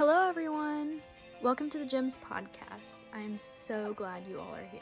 Hello, 0.00 0.30
everyone. 0.30 1.02
Welcome 1.42 1.68
to 1.68 1.78
the 1.78 1.84
Gems 1.84 2.16
podcast. 2.26 3.00
I 3.14 3.18
am 3.20 3.38
so 3.38 3.92
glad 3.92 4.22
you 4.26 4.38
all 4.40 4.54
are 4.54 4.66
here. 4.72 4.80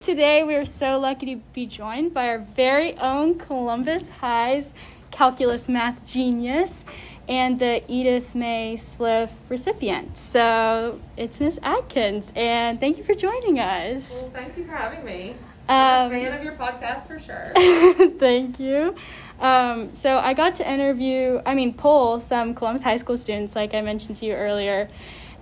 Today, 0.00 0.42
we 0.44 0.54
are 0.54 0.64
so 0.64 0.98
lucky 0.98 1.34
to 1.34 1.42
be 1.52 1.66
joined 1.66 2.14
by 2.14 2.30
our 2.30 2.38
very 2.38 2.96
own 2.96 3.38
Columbus 3.38 4.08
High's 4.08 4.70
calculus 5.10 5.68
math 5.68 6.06
genius 6.06 6.86
and 7.28 7.58
the 7.58 7.82
Edith 7.86 8.34
May 8.34 8.78
Sliff 8.78 9.30
recipient. 9.50 10.16
So 10.16 10.98
it's 11.18 11.38
Miss 11.38 11.58
Atkins, 11.62 12.32
and 12.34 12.80
thank 12.80 12.96
you 12.96 13.04
for 13.04 13.12
joining 13.12 13.60
us. 13.60 14.22
Well, 14.22 14.30
thank 14.30 14.56
you 14.56 14.64
for 14.64 14.72
having 14.72 15.04
me. 15.04 15.34
I'm 15.68 16.06
Um, 16.06 16.16
a 16.16 16.24
fan 16.24 16.38
of 16.38 16.42
your 16.42 16.54
podcast 16.54 17.06
for 17.06 17.20
sure. 17.20 17.52
Thank 18.18 18.58
you. 18.58 18.96
Um, 19.40 19.94
so 19.94 20.18
I 20.18 20.34
got 20.34 20.54
to 20.56 20.70
interview, 20.70 21.40
I 21.46 21.54
mean, 21.54 21.72
poll 21.72 22.20
some 22.20 22.54
Columbus 22.54 22.82
High 22.82 22.98
School 22.98 23.16
students, 23.16 23.56
like 23.56 23.74
I 23.74 23.80
mentioned 23.80 24.18
to 24.18 24.26
you 24.26 24.34
earlier. 24.34 24.90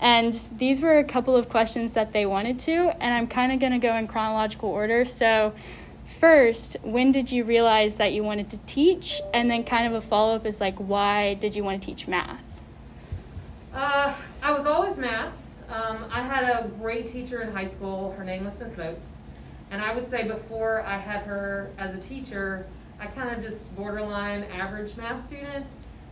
And 0.01 0.33
these 0.57 0.80
were 0.80 0.98
a 0.98 1.05
couple 1.05 1.37
of 1.37 1.48
questions 1.48 1.93
that 1.93 2.12
they 2.12 2.24
wanted 2.24 2.61
to, 2.61 2.95
and 3.02 3.12
I'm 3.12 3.27
kind 3.27 3.51
of 3.51 3.59
going 3.59 3.73
to 3.73 3.79
go 3.79 3.97
in 3.97 4.07
chronological 4.07 4.69
order. 4.69 5.05
So, 5.05 5.52
first, 6.21 6.77
when 6.83 7.11
did 7.11 7.33
you 7.33 7.43
realize 7.43 7.97
that 7.97 8.12
you 8.12 8.23
wanted 8.23 8.48
to 8.51 8.59
teach? 8.59 9.21
And 9.34 9.51
then, 9.51 9.65
kind 9.65 9.93
of 9.93 9.95
a 9.95 10.01
follow 10.01 10.37
up 10.37 10.46
is 10.46 10.60
like, 10.60 10.77
why 10.77 11.35
did 11.35 11.57
you 11.57 11.65
want 11.65 11.83
to 11.83 11.87
teach 11.87 12.07
math? 12.07 12.60
Uh, 13.74 14.15
I 14.41 14.52
was 14.52 14.66
always 14.66 14.96
math. 14.96 15.33
Um, 15.69 16.05
I 16.12 16.23
had 16.23 16.45
a 16.45 16.69
great 16.80 17.12
teacher 17.12 17.43
in 17.43 17.51
high 17.51 17.66
school. 17.66 18.12
Her 18.16 18.24
name 18.24 18.45
was 18.45 18.59
Miss 18.60 18.77
Moats. 18.77 19.09
And 19.73 19.83
I 19.83 19.95
would 19.95 20.09
say 20.09 20.27
before 20.27 20.83
I 20.83 20.96
had 20.96 21.24
her 21.24 21.71
as 21.77 21.95
a 21.95 22.01
teacher, 22.01 22.66
I 23.01 23.07
kind 23.07 23.30
of 23.30 23.43
just 23.43 23.75
borderline 23.77 24.45
average 24.45 24.97
math 24.97 25.25
student. 25.27 25.66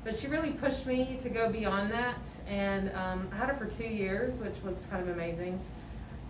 But 0.05 0.15
she 0.15 0.29
really 0.29 0.53
pushed 0.53 0.87
me 0.87 1.19
to 1.23 1.29
go 1.29 1.51
beyond 1.51 1.91
that. 1.91 2.21
And 2.47 2.93
um, 2.95 3.29
I 3.33 3.37
had 3.37 3.49
her 3.49 3.55
for 3.55 3.67
two 3.67 3.89
years, 3.89 4.39
which 4.39 4.55
was 4.65 4.77
kind 4.89 5.03
of 5.03 5.09
amazing. 5.09 5.59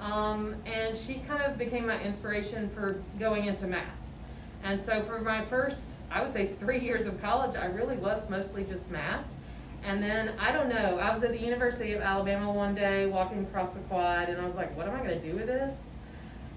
Um, 0.01 0.55
and 0.65 0.97
she 0.97 1.17
kind 1.29 1.43
of 1.43 1.59
became 1.59 1.87
my 1.87 2.01
inspiration 2.01 2.71
for 2.71 3.03
going 3.19 3.45
into 3.45 3.67
math. 3.67 3.85
And 4.65 4.83
so 4.83 5.03
for 5.03 5.21
my 5.21 5.45
first, 5.45 5.91
I 6.11 6.23
would 6.23 6.33
say 6.33 6.47
three 6.47 6.81
years 6.81 7.07
of 7.07 7.21
college, 7.21 7.55
I 7.55 7.67
really 7.67 7.97
was 7.97 8.29
mostly 8.31 8.65
just 8.65 8.91
math. 8.91 9.25
And 9.85 10.03
then, 10.03 10.33
I 10.41 10.53
don't 10.53 10.69
know, 10.69 10.99
I 10.99 11.15
was 11.15 11.23
at 11.23 11.31
the 11.31 11.41
University 11.41 11.93
of 11.93 12.01
Alabama 12.01 12.51
one 12.51 12.75
day 12.75 13.07
walking 13.07 13.43
across 13.45 13.73
the 13.73 13.79
quad, 13.81 14.29
and 14.29 14.41
I 14.41 14.47
was 14.47 14.57
like, 14.57 14.77
what 14.77 14.89
am 14.89 14.95
I 14.95 14.99
going 14.99 15.21
to 15.21 15.33
do 15.33 15.37
with 15.37 15.47
this? 15.47 15.75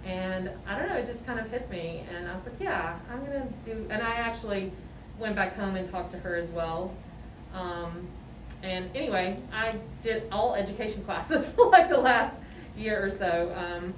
And 0.05 0.49
I 0.67 0.77
don't 0.77 0.89
know, 0.89 0.95
it 0.95 1.05
just 1.05 1.25
kind 1.25 1.39
of 1.39 1.49
hit 1.51 1.69
me. 1.69 2.03
And 2.15 2.27
I 2.27 2.35
was 2.35 2.45
like, 2.45 2.59
yeah, 2.59 2.97
I'm 3.11 3.25
going 3.25 3.41
to 3.41 3.73
do, 3.73 3.87
and 3.89 4.01
I 4.01 4.15
actually 4.15 4.71
went 5.17 5.35
back 5.35 5.55
home 5.55 5.75
and 5.75 5.89
talked 5.89 6.11
to 6.13 6.19
her 6.19 6.35
as 6.35 6.49
well. 6.49 6.93
Um, 7.53 8.07
and 8.63 8.89
anyway, 8.95 9.37
I 9.53 9.75
did 10.03 10.23
all 10.31 10.55
education 10.55 11.03
classes 11.05 11.53
like 11.57 11.89
the 11.89 11.97
last 11.97 12.41
year 12.77 13.05
or 13.05 13.09
so. 13.09 13.53
Um, 13.55 13.93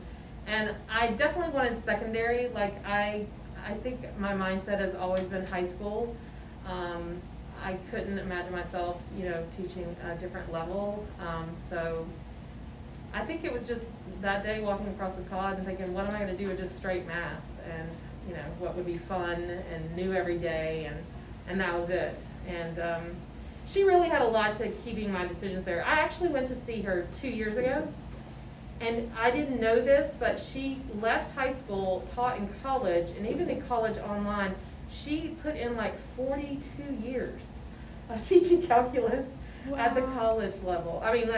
and 0.48 0.76
I 0.90 1.08
definitely 1.08 1.52
wanted 1.52 1.84
secondary. 1.84 2.50
Like 2.50 2.86
I, 2.86 3.26
I 3.66 3.74
think 3.76 4.00
my 4.20 4.34
mindset 4.34 4.80
has 4.80 4.96
always 4.96 5.24
been 5.24 5.46
high 5.46 5.66
school. 5.66 6.16
Um, 6.68 7.22
I 7.64 7.74
couldn't 7.92 8.18
imagine 8.18 8.52
myself, 8.52 9.00
you 9.16 9.26
know, 9.26 9.46
teaching 9.56 9.96
a 10.04 10.16
different 10.16 10.52
level. 10.52 11.06
Um, 11.20 11.50
so 11.70 12.08
I 13.14 13.26
think 13.26 13.44
it 13.44 13.52
was 13.52 13.68
just 13.68 13.86
that 14.22 14.44
day 14.44 14.62
walking 14.62 14.88
across 14.88 15.16
the 15.16 15.24
quad 15.24 15.58
and 15.58 15.66
thinking, 15.66 15.94
what 15.94 16.06
am 16.06 16.16
I 16.16 16.20
going 16.20 16.36
to 16.36 16.38
do 16.38 16.48
with 16.48 16.60
just 16.60 16.78
straight 16.78 17.06
math? 17.08 17.42
And, 17.66 17.90
you 18.28 18.36
know, 18.36 18.44
what 18.60 18.76
would 18.76 18.86
be 18.86 18.98
fun 18.98 19.34
and 19.34 19.96
new 19.96 20.14
every 20.14 20.38
day? 20.38 20.86
And, 20.86 20.98
and 21.48 21.60
that 21.60 21.78
was 21.78 21.90
it. 21.90 22.18
And 22.48 22.80
um, 22.80 23.04
she 23.68 23.84
really 23.84 24.10
had 24.10 24.22
a 24.22 24.28
lot 24.28 24.56
to 24.58 24.70
keeping 24.70 25.12
my 25.12 25.26
decisions 25.26 25.66
there. 25.66 25.84
I 25.86 26.00
actually 26.00 26.30
went 26.30 26.48
to 26.48 26.56
see 26.56 26.82
her 26.82 27.08
two 27.20 27.30
years 27.30 27.58
ago. 27.58 27.88
And 28.80 29.12
I 29.20 29.30
didn't 29.30 29.62
know 29.62 29.76
this, 29.76 30.16
but 30.20 30.40
she 30.40 30.82
left 31.00 31.36
high 31.36 31.54
school, 31.54 32.08
taught 32.16 32.38
in 32.38 32.50
college, 32.64 33.10
and 33.16 33.28
even 33.28 33.48
in 33.48 33.62
college 33.64 33.98
online, 34.00 34.56
she 34.92 35.36
put 35.44 35.56
in 35.56 35.78
like 35.78 35.94
42 36.16 37.08
years 37.08 37.64
of 38.10 38.28
teaching 38.28 38.66
calculus 38.66 39.28
at 39.76 39.96
the 39.96 40.02
college 40.02 40.56
level. 40.64 41.02
I 41.04 41.14
mean, 41.14 41.30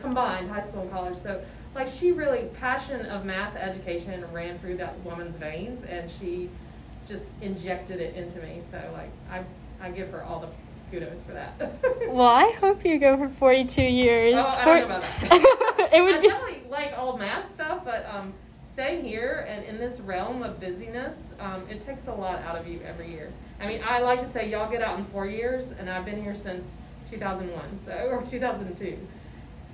combined 0.00 0.50
high 0.50 0.64
school 0.64 0.82
and 0.82 0.90
college. 0.90 1.18
So, 1.18 1.42
like, 1.74 1.88
she 1.88 2.12
really 2.12 2.48
passion 2.60 3.06
of 3.06 3.24
math 3.24 3.56
education 3.56 4.24
ran 4.32 4.58
through 4.58 4.76
that 4.78 4.98
woman's 5.00 5.36
veins, 5.36 5.84
and 5.84 6.10
she 6.20 6.50
just 7.06 7.24
injected 7.40 8.00
it 8.00 8.14
into 8.14 8.38
me. 8.40 8.62
So, 8.70 8.80
like, 8.94 9.10
I 9.30 9.42
I 9.84 9.90
give 9.90 10.10
her 10.10 10.22
all 10.22 10.40
the 10.40 10.48
kudos 10.90 11.22
for 11.22 11.32
that. 11.32 11.54
Well, 12.08 12.28
I 12.28 12.50
hope 12.60 12.84
you 12.84 12.98
go 12.98 13.16
for 13.16 13.30
42 13.30 13.82
years. 13.82 14.34
Oh, 14.36 14.54
I 14.58 14.64
don't 14.66 14.80
know 14.80 14.96
about 14.96 15.02
that. 15.02 15.90
it 15.94 16.02
would 16.02 16.16
I 16.16 16.20
be. 16.20 16.28
definitely 16.28 16.62
like 16.68 16.92
all 16.96 17.16
math 17.16 17.50
stuff, 17.54 17.86
but 17.86 18.06
um, 18.12 18.34
staying 18.70 19.02
here 19.02 19.46
and 19.48 19.64
in 19.64 19.78
this 19.78 19.98
realm 20.00 20.42
of 20.42 20.60
busyness, 20.60 21.32
um, 21.40 21.62
it 21.70 21.80
takes 21.80 22.08
a 22.08 22.12
lot 22.12 22.42
out 22.42 22.56
of 22.56 22.68
you 22.68 22.80
every 22.86 23.10
year. 23.10 23.32
I 23.60 23.66
mean, 23.66 23.80
I 23.82 24.00
like 24.00 24.20
to 24.20 24.26
say 24.26 24.50
y'all 24.50 24.70
get 24.70 24.82
out 24.82 24.98
in 24.98 25.06
four 25.06 25.26
years, 25.26 25.72
and 25.78 25.88
I've 25.88 26.04
been 26.04 26.22
here 26.22 26.36
since 26.36 26.66
2001, 27.12 27.78
so 27.84 27.92
or 28.10 28.22
2002, 28.22 28.98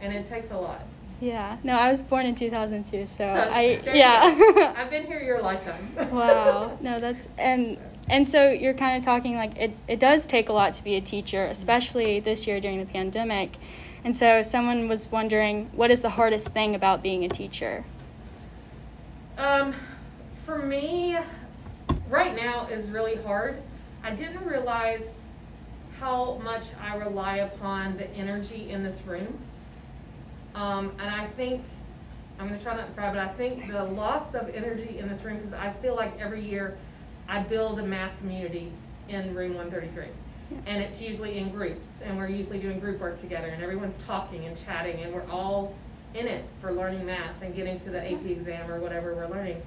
and 0.00 0.12
it 0.12 0.28
takes 0.28 0.50
a 0.50 0.56
lot. 0.56 0.84
Yeah. 1.20 1.56
No, 1.64 1.74
I 1.74 1.88
was 1.88 2.02
born 2.02 2.26
in 2.26 2.34
2002, 2.34 3.06
so, 3.06 3.16
So, 3.16 3.24
I 3.26 3.80
yeah. 3.84 4.74
I've 4.76 4.90
been 4.90 5.06
here 5.06 5.20
your 5.20 5.40
lifetime. 5.40 5.94
wow. 6.10 6.76
No, 6.80 7.00
that's 7.00 7.28
and 7.38 7.78
and 8.08 8.26
so 8.26 8.50
you're 8.50 8.74
kind 8.74 8.96
of 8.96 9.04
talking 9.04 9.36
like 9.36 9.56
it 9.56 9.72
it 9.86 9.98
does 10.00 10.26
take 10.26 10.48
a 10.48 10.52
lot 10.52 10.74
to 10.74 10.84
be 10.84 10.96
a 10.96 11.00
teacher, 11.00 11.44
especially 11.46 12.20
this 12.20 12.46
year 12.46 12.60
during 12.60 12.78
the 12.78 12.86
pandemic. 12.86 13.56
And 14.04 14.16
so 14.16 14.42
someone 14.42 14.88
was 14.88 15.10
wondering, 15.10 15.70
what 15.72 15.90
is 15.90 16.00
the 16.00 16.10
hardest 16.10 16.48
thing 16.48 16.74
about 16.74 17.02
being 17.02 17.24
a 17.24 17.28
teacher? 17.28 17.84
Um, 19.36 19.74
for 20.46 20.58
me, 20.58 21.18
right 22.08 22.34
now 22.34 22.66
is 22.68 22.90
really 22.90 23.16
hard. 23.16 23.60
I 24.04 24.12
didn't 24.12 24.46
realize 24.46 25.18
how 26.00 26.40
much 26.44 26.64
I 26.80 26.96
rely 26.96 27.36
upon 27.38 27.96
the 27.96 28.08
energy 28.14 28.70
in 28.70 28.82
this 28.82 29.00
room. 29.06 29.38
Um, 30.54 30.92
and 30.98 31.10
I 31.10 31.26
think, 31.28 31.62
I'm 32.38 32.48
gonna 32.48 32.60
try 32.60 32.76
not 32.76 32.86
to 32.86 32.92
cry, 32.92 33.10
but 33.10 33.18
I 33.18 33.28
think 33.28 33.70
the 33.70 33.84
loss 33.84 34.34
of 34.34 34.48
energy 34.54 34.98
in 34.98 35.08
this 35.08 35.22
room, 35.22 35.36
because 35.36 35.52
I 35.52 35.72
feel 35.72 35.94
like 35.94 36.18
every 36.20 36.40
year 36.40 36.76
I 37.28 37.40
build 37.40 37.78
a 37.78 37.82
math 37.82 38.16
community 38.20 38.70
in 39.08 39.34
room 39.34 39.54
one 39.54 39.70
thirty-three. 39.70 40.08
And 40.66 40.82
it's 40.82 41.00
usually 41.00 41.36
in 41.36 41.50
groups, 41.50 42.00
and 42.02 42.16
we're 42.16 42.28
usually 42.28 42.58
doing 42.58 42.80
group 42.80 43.00
work 43.00 43.20
together, 43.20 43.48
and 43.48 43.62
everyone's 43.62 43.98
talking 44.04 44.46
and 44.46 44.56
chatting, 44.64 45.02
and 45.02 45.12
we're 45.12 45.28
all 45.30 45.74
in 46.14 46.26
it 46.26 46.44
for 46.60 46.72
learning 46.72 47.04
math 47.04 47.42
and 47.42 47.54
getting 47.54 47.78
to 47.80 47.90
the 47.90 48.02
AP 48.02 48.24
exam 48.24 48.70
or 48.70 48.80
whatever 48.80 49.14
we're 49.14 49.28
learning. 49.28 49.60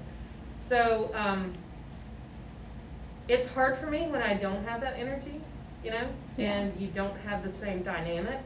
So, 0.66 1.10
um, 1.14 1.54
it's 3.28 3.46
hard 3.46 3.78
for 3.78 3.86
me 3.86 4.08
when 4.08 4.22
I 4.22 4.34
don't 4.34 4.64
have 4.64 4.80
that 4.80 4.94
energy, 4.98 5.40
you 5.84 5.92
know. 5.92 6.08
And 6.38 6.72
you 6.80 6.88
don't 6.88 7.16
have 7.20 7.42
the 7.42 7.50
same 7.50 7.82
dynamic. 7.82 8.40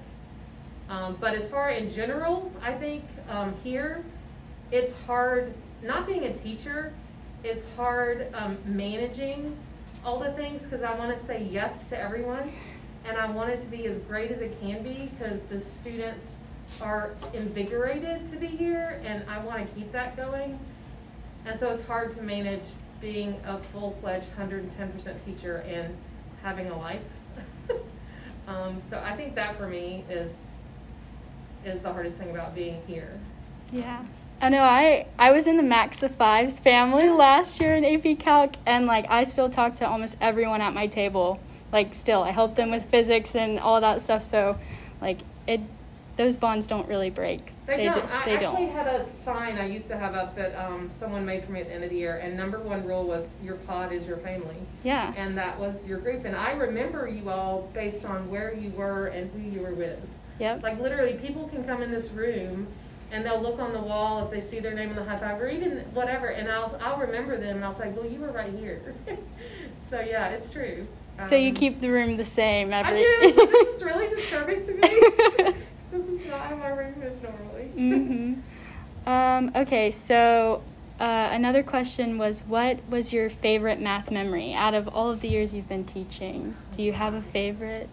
Um, 0.88 1.16
but 1.20 1.34
as 1.34 1.50
far 1.50 1.70
in 1.70 1.91
general, 1.91 2.52
I 2.62 2.72
think 2.72 3.04
um, 3.28 3.54
here, 3.64 4.04
it's 4.70 4.98
hard, 5.02 5.52
not 5.82 6.06
being 6.06 6.24
a 6.24 6.32
teacher, 6.32 6.92
it's 7.42 7.72
hard 7.74 8.32
um, 8.34 8.56
managing 8.64 9.56
all 10.04 10.20
the 10.20 10.32
things 10.32 10.62
because 10.62 10.82
I 10.82 10.94
want 10.97 11.16
to 11.16 11.22
say 11.22 11.44
yes 11.50 11.88
to 11.88 11.98
everyone 11.98 12.52
and 13.04 13.16
I 13.16 13.30
want 13.30 13.50
it 13.50 13.60
to 13.60 13.66
be 13.66 13.86
as 13.86 13.98
great 14.00 14.30
as 14.30 14.41
it 14.41 14.60
can 14.60 14.82
be 14.82 15.10
because 15.16 15.42
the 15.42 15.60
students 15.60 16.36
are 16.80 17.14
invigorated 17.34 18.30
to 18.30 18.36
be 18.36 18.47
here 18.47 19.00
and 19.04 19.22
I 19.28 19.38
want 19.38 19.68
to 19.68 19.74
keep 19.74 19.92
that 19.92 20.16
going. 20.16 20.58
And 21.44 21.58
so 21.58 21.72
it's 21.72 21.84
hard 21.86 22.14
to 22.16 22.22
manage 22.22 22.64
being 23.00 23.41
a 23.47 23.58
full-fledged 23.58 24.26
110% 24.36 25.24
teacher 25.24 25.58
and 25.68 25.94
having 26.42 26.68
a 26.68 26.78
life. 26.78 27.03
um, 28.48 28.80
so 28.88 29.02
I 29.04 29.14
think 29.16 29.34
that 29.34 29.56
for 29.56 29.69
me 29.69 30.04
is 30.10 30.33
is 31.65 31.80
the 31.80 31.92
hardest 31.92 32.16
thing 32.16 32.30
about 32.30 32.54
being 32.54 32.80
here. 32.86 33.18
Yeah. 33.72 34.04
I 34.41 34.50
know 34.50 34.62
I 34.62 35.06
I 35.18 35.33
was 35.33 35.47
in 35.47 35.56
the 35.56 35.62
Max 35.62 36.03
of 36.03 36.15
Fives 36.15 36.59
family 36.59 37.09
last 37.09 37.60
year 37.60 37.74
in 37.74 37.84
AP 37.84 38.18
Calc 38.18 38.54
and 38.66 38.86
like 38.86 39.06
I 39.10 39.24
still 39.24 39.48
talk 39.48 39.77
to 39.77 39.88
almost 39.88 40.16
everyone 40.21 40.60
at 40.60 40.74
my 40.74 40.86
table. 40.86 41.41
Like 41.72 41.94
still 41.94 42.22
I 42.22 42.30
help 42.30 42.54
them 42.54 42.71
with 42.71 42.84
physics 42.84 43.34
and 43.34 43.59
all 43.59 43.80
that 43.80 44.03
stuff 44.03 44.22
so 44.22 44.59
like 45.00 45.18
it 45.47 45.60
those 46.16 46.36
bonds 46.36 46.66
don't 46.66 46.89
really 46.89 47.10
break. 47.10 47.53
They, 47.66 47.77
do- 47.89 47.95
don't. 47.95 48.10
I 48.10 48.24
they 48.24 48.36
actually 48.36 48.66
don't. 48.66 48.74
had 48.74 48.86
a 48.86 49.04
sign 49.04 49.59
I 49.59 49.66
used 49.66 49.89
to 49.89 49.97
have 49.98 50.15
up 50.15 50.34
that 50.36 50.54
um, 50.57 50.91
someone 50.91 51.24
made 51.27 51.45
for 51.45 51.53
me 51.53 51.60
at 51.60 51.66
the 51.68 51.74
end 51.74 51.84
of 51.84 51.91
the 51.91 51.97
year, 51.97 52.16
and 52.16 52.36
number 52.36 52.59
one 52.59 52.84
rule 52.86 53.04
was 53.04 53.27
your 53.42 53.57
pod 53.57 53.92
is 53.92 54.07
your 54.07 54.16
family, 54.18 54.57
Yeah. 54.83 55.13
and 55.16 55.36
that 55.36 55.59
was 55.59 55.86
your 55.86 55.98
group. 55.98 56.24
And 56.24 56.34
I 56.34 56.53
remember 56.53 57.07
you 57.09 57.28
all 57.28 57.71
based 57.74 58.04
on 58.07 58.30
where 58.30 58.54
you 58.54 58.71
were 58.71 59.09
and 59.09 59.30
who 59.33 59.41
you 59.51 59.60
were 59.60 59.74
with. 59.74 59.98
Yep. 60.39 60.63
Like 60.63 60.80
literally, 60.80 61.15
people 61.15 61.48
can 61.48 61.65
come 61.65 61.83
in 61.83 61.91
this 61.91 62.10
room 62.10 62.66
and 63.12 63.24
they'll 63.24 63.41
look 63.41 63.60
on 63.60 63.72
the 63.72 63.80
wall 63.80 64.24
if 64.24 64.30
they 64.33 64.41
see 64.41 64.59
their 64.59 64.74
name 64.74 64.91
in 64.91 64.97
the 64.97 65.04
high 65.04 65.16
five 65.19 65.41
or 65.41 65.48
even 65.48 65.78
whatever, 65.95 66.27
and 66.28 66.51
I'll 66.51 66.77
I'll 66.83 66.98
remember 66.98 67.36
them 67.36 67.57
and 67.57 67.65
I'll 67.65 67.72
say, 67.72 67.91
well, 67.91 68.04
you 68.10 68.21
were 68.21 68.33
right 68.33 68.53
here. 68.53 68.95
so 69.91 70.01
yeah, 70.01 70.28
it's 70.30 70.51
true. 70.51 70.86
so 71.28 71.36
you 71.36 71.51
Um, 71.51 71.54
keep 71.57 71.80
the 71.80 71.89
room 71.91 72.16
the 72.16 72.24
same 72.24 72.72
I 72.74 72.80
every 72.80 73.03
do. 73.03 73.33
this 73.47 73.69
is 73.77 73.84
really 73.91 74.09
disturbing 74.15 74.66
to 74.66 74.74
me. 74.74 75.54
I'm 76.34 76.58
normally. 76.58 77.70
mm-hmm. 77.76 79.08
Um, 79.08 79.52
okay, 79.54 79.90
so 79.90 80.62
uh, 80.98 81.28
another 81.30 81.62
question 81.62 82.18
was 82.18 82.42
what 82.42 82.78
was 82.88 83.12
your 83.12 83.30
favorite 83.30 83.80
math 83.80 84.10
memory 84.10 84.52
out 84.52 84.74
of 84.74 84.88
all 84.88 85.10
of 85.10 85.20
the 85.20 85.28
years 85.28 85.54
you've 85.54 85.68
been 85.68 85.84
teaching? 85.84 86.56
Do 86.74 86.82
you 86.82 86.92
have 86.92 87.14
a 87.14 87.22
favorite? 87.22 87.88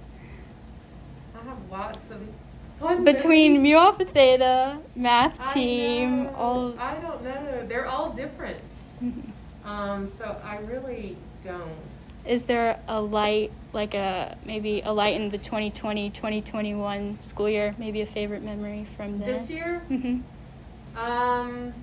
I 1.36 1.44
have 1.46 1.58
lots 1.70 2.10
of 2.12 2.22
fun 2.80 3.04
Between 3.04 3.62
mu 3.62 3.76
alpha 3.76 4.06
theta, 4.06 4.80
math 4.96 5.54
team, 5.54 6.28
all 6.36 6.68
of... 6.68 6.80
I 6.80 6.96
don't 6.96 7.24
know. 7.24 7.68
They're 7.68 7.88
all 7.88 8.12
different. 8.12 8.60
Um, 9.66 10.10
so 10.10 10.42
I 10.44 10.58
really 10.58 11.16
don't 11.42 11.72
is 12.26 12.46
there 12.46 12.80
a 12.88 13.02
light, 13.02 13.52
like 13.74 13.94
a 13.94 14.38
maybe 14.46 14.82
a 14.82 14.94
light 14.94 15.16
in 15.16 15.30
the 15.30 15.38
2020 15.38 16.10
2021 16.10 17.22
school 17.22 17.50
year? 17.50 17.76
Maybe 17.78 18.02
a 18.02 18.06
favorite 18.06 18.44
memory 18.44 18.88
from? 18.96 19.18
This 19.20 19.50
year, 19.50 19.80
hmm 19.88 20.20
um, 20.96 21.74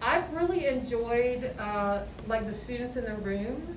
I've 0.00 0.32
really 0.32 0.66
enjoyed 0.66 1.54
uh, 1.58 2.00
like 2.26 2.46
the 2.46 2.54
students 2.54 2.96
in 2.96 3.04
the 3.04 3.14
room 3.16 3.76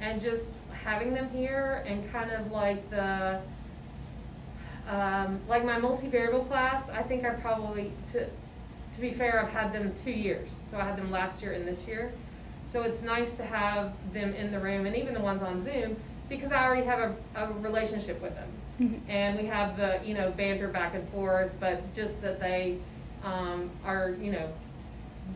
and 0.00 0.20
just 0.20 0.56
having 0.82 1.14
them 1.14 1.30
here 1.30 1.84
and 1.86 2.10
kind 2.10 2.30
of 2.32 2.50
like 2.50 2.90
the 2.90 3.40
um, 4.88 5.40
like 5.48 5.64
my 5.64 5.78
multivariable 5.78 6.46
class. 6.48 6.90
I 6.90 7.02
think 7.02 7.24
I 7.24 7.30
probably 7.30 7.92
to 8.12 8.26
to 8.26 9.00
be 9.00 9.10
fair, 9.12 9.42
I've 9.42 9.52
had 9.52 9.72
them 9.72 9.92
two 10.04 10.12
years. 10.12 10.52
So 10.52 10.78
I 10.78 10.84
had 10.84 10.96
them 10.96 11.10
last 11.10 11.40
year 11.40 11.52
and 11.52 11.66
this 11.66 11.80
year. 11.86 12.12
So 12.66 12.82
it's 12.82 13.02
nice 13.02 13.36
to 13.36 13.44
have 13.44 13.92
them 14.12 14.34
in 14.34 14.50
the 14.50 14.58
room 14.58 14.86
and 14.86 14.96
even 14.96 15.14
the 15.14 15.20
ones 15.20 15.42
on 15.42 15.62
Zoom 15.62 15.96
because 16.28 16.52
I 16.52 16.64
already 16.64 16.86
have 16.86 16.98
a, 16.98 17.14
a 17.44 17.52
relationship 17.52 18.20
with 18.22 18.34
them. 18.34 18.48
Mhm. 18.80 19.00
And 19.08 19.38
we 19.38 19.46
have 19.46 19.76
the, 19.76 20.00
you 20.04 20.14
know, 20.14 20.30
banter 20.32 20.68
back 20.68 20.94
and 20.94 21.08
forth, 21.10 21.52
but 21.60 21.94
just 21.94 22.20
that 22.22 22.40
they 22.40 22.78
um, 23.22 23.70
are, 23.84 24.10
you 24.20 24.32
know, 24.32 24.48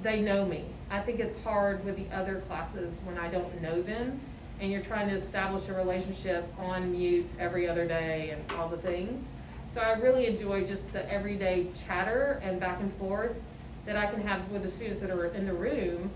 they 0.02 0.20
know 0.20 0.44
me. 0.44 0.64
I 0.90 1.00
think 1.00 1.20
it's 1.20 1.40
hard 1.42 1.84
with 1.84 1.96
the 1.96 2.14
other 2.16 2.36
classes 2.48 2.98
when 3.04 3.19
I 3.19 3.28
don't 3.28 3.62
know 3.62 3.81
them 3.82 4.20
and 4.60 4.72
you're 4.72 4.82
trying 4.82 5.08
to 5.08 5.14
establish 5.14 5.69
a 5.69 5.72
relationship 5.74 6.44
on 6.58 6.90
mute 6.92 7.26
every 7.38 7.69
other 7.69 7.86
day 7.86 8.31
and 8.31 8.58
all 8.58 8.69
the 8.69 8.76
things. 8.78 9.24
So 9.72 9.81
I 9.81 9.92
really 9.92 10.26
enjoy 10.26 10.64
just 10.66 10.92
the 10.92 11.08
everyday 11.12 11.69
chatter 11.86 12.40
and 12.42 12.58
back 12.58 12.81
and 12.81 12.92
forth 12.94 13.36
that 13.86 13.96
I 13.96 14.06
can 14.06 14.20
have 14.26 14.50
with 14.50 14.62
the 14.64 14.69
students 14.69 15.00
that 15.00 15.10
are 15.10 15.26
in 15.26 15.46
the 15.46 15.52
room 15.54 16.10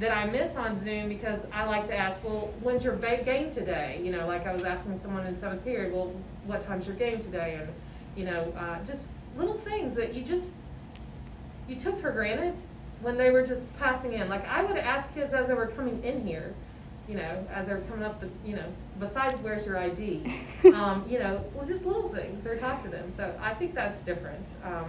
that 0.00 0.16
I 0.16 0.26
miss 0.26 0.56
on 0.56 0.78
Zoom 0.78 1.08
because 1.08 1.40
I 1.52 1.64
like 1.66 1.86
to 1.86 1.96
ask, 1.96 2.22
well, 2.24 2.52
when's 2.60 2.82
your 2.82 2.96
game 2.96 3.52
today? 3.52 4.00
You 4.02 4.10
know, 4.10 4.26
like 4.26 4.46
I 4.46 4.52
was 4.52 4.64
asking 4.64 5.00
someone 5.00 5.24
in 5.26 5.38
seventh 5.38 5.64
period, 5.64 5.92
well, 5.92 6.12
what 6.46 6.66
time's 6.66 6.86
your 6.86 6.96
game 6.96 7.22
today? 7.22 7.58
And, 7.60 7.68
you 8.16 8.24
know, 8.24 8.52
uh, 8.58 8.84
just 8.84 9.08
little 9.36 9.54
things 9.54 9.94
that 9.94 10.14
you 10.14 10.22
just, 10.22 10.52
you 11.68 11.76
took 11.76 12.00
for 12.00 12.10
granted 12.10 12.54
when 13.00 13.16
they 13.16 13.30
were 13.30 13.46
just 13.46 13.72
passing 13.78 14.14
in. 14.14 14.28
Like 14.28 14.46
I 14.48 14.64
would 14.64 14.76
ask 14.76 15.12
kids 15.14 15.32
as 15.32 15.46
they 15.46 15.54
were 15.54 15.68
coming 15.68 16.02
in 16.02 16.26
here, 16.26 16.54
you 17.08 17.14
know, 17.14 17.46
as 17.52 17.68
they 17.68 17.74
were 17.74 17.80
coming 17.82 18.04
up, 18.04 18.20
the, 18.20 18.28
you 18.44 18.56
know, 18.56 18.66
besides 18.98 19.36
where's 19.42 19.64
your 19.64 19.78
ID, 19.78 20.42
um, 20.74 21.04
you 21.08 21.20
know, 21.20 21.44
well, 21.54 21.66
just 21.66 21.86
little 21.86 22.08
things 22.08 22.46
or 22.46 22.56
talk 22.56 22.82
to 22.82 22.88
them. 22.88 23.12
So 23.16 23.38
I 23.40 23.54
think 23.54 23.74
that's 23.74 24.02
different. 24.02 24.46
Um, 24.64 24.88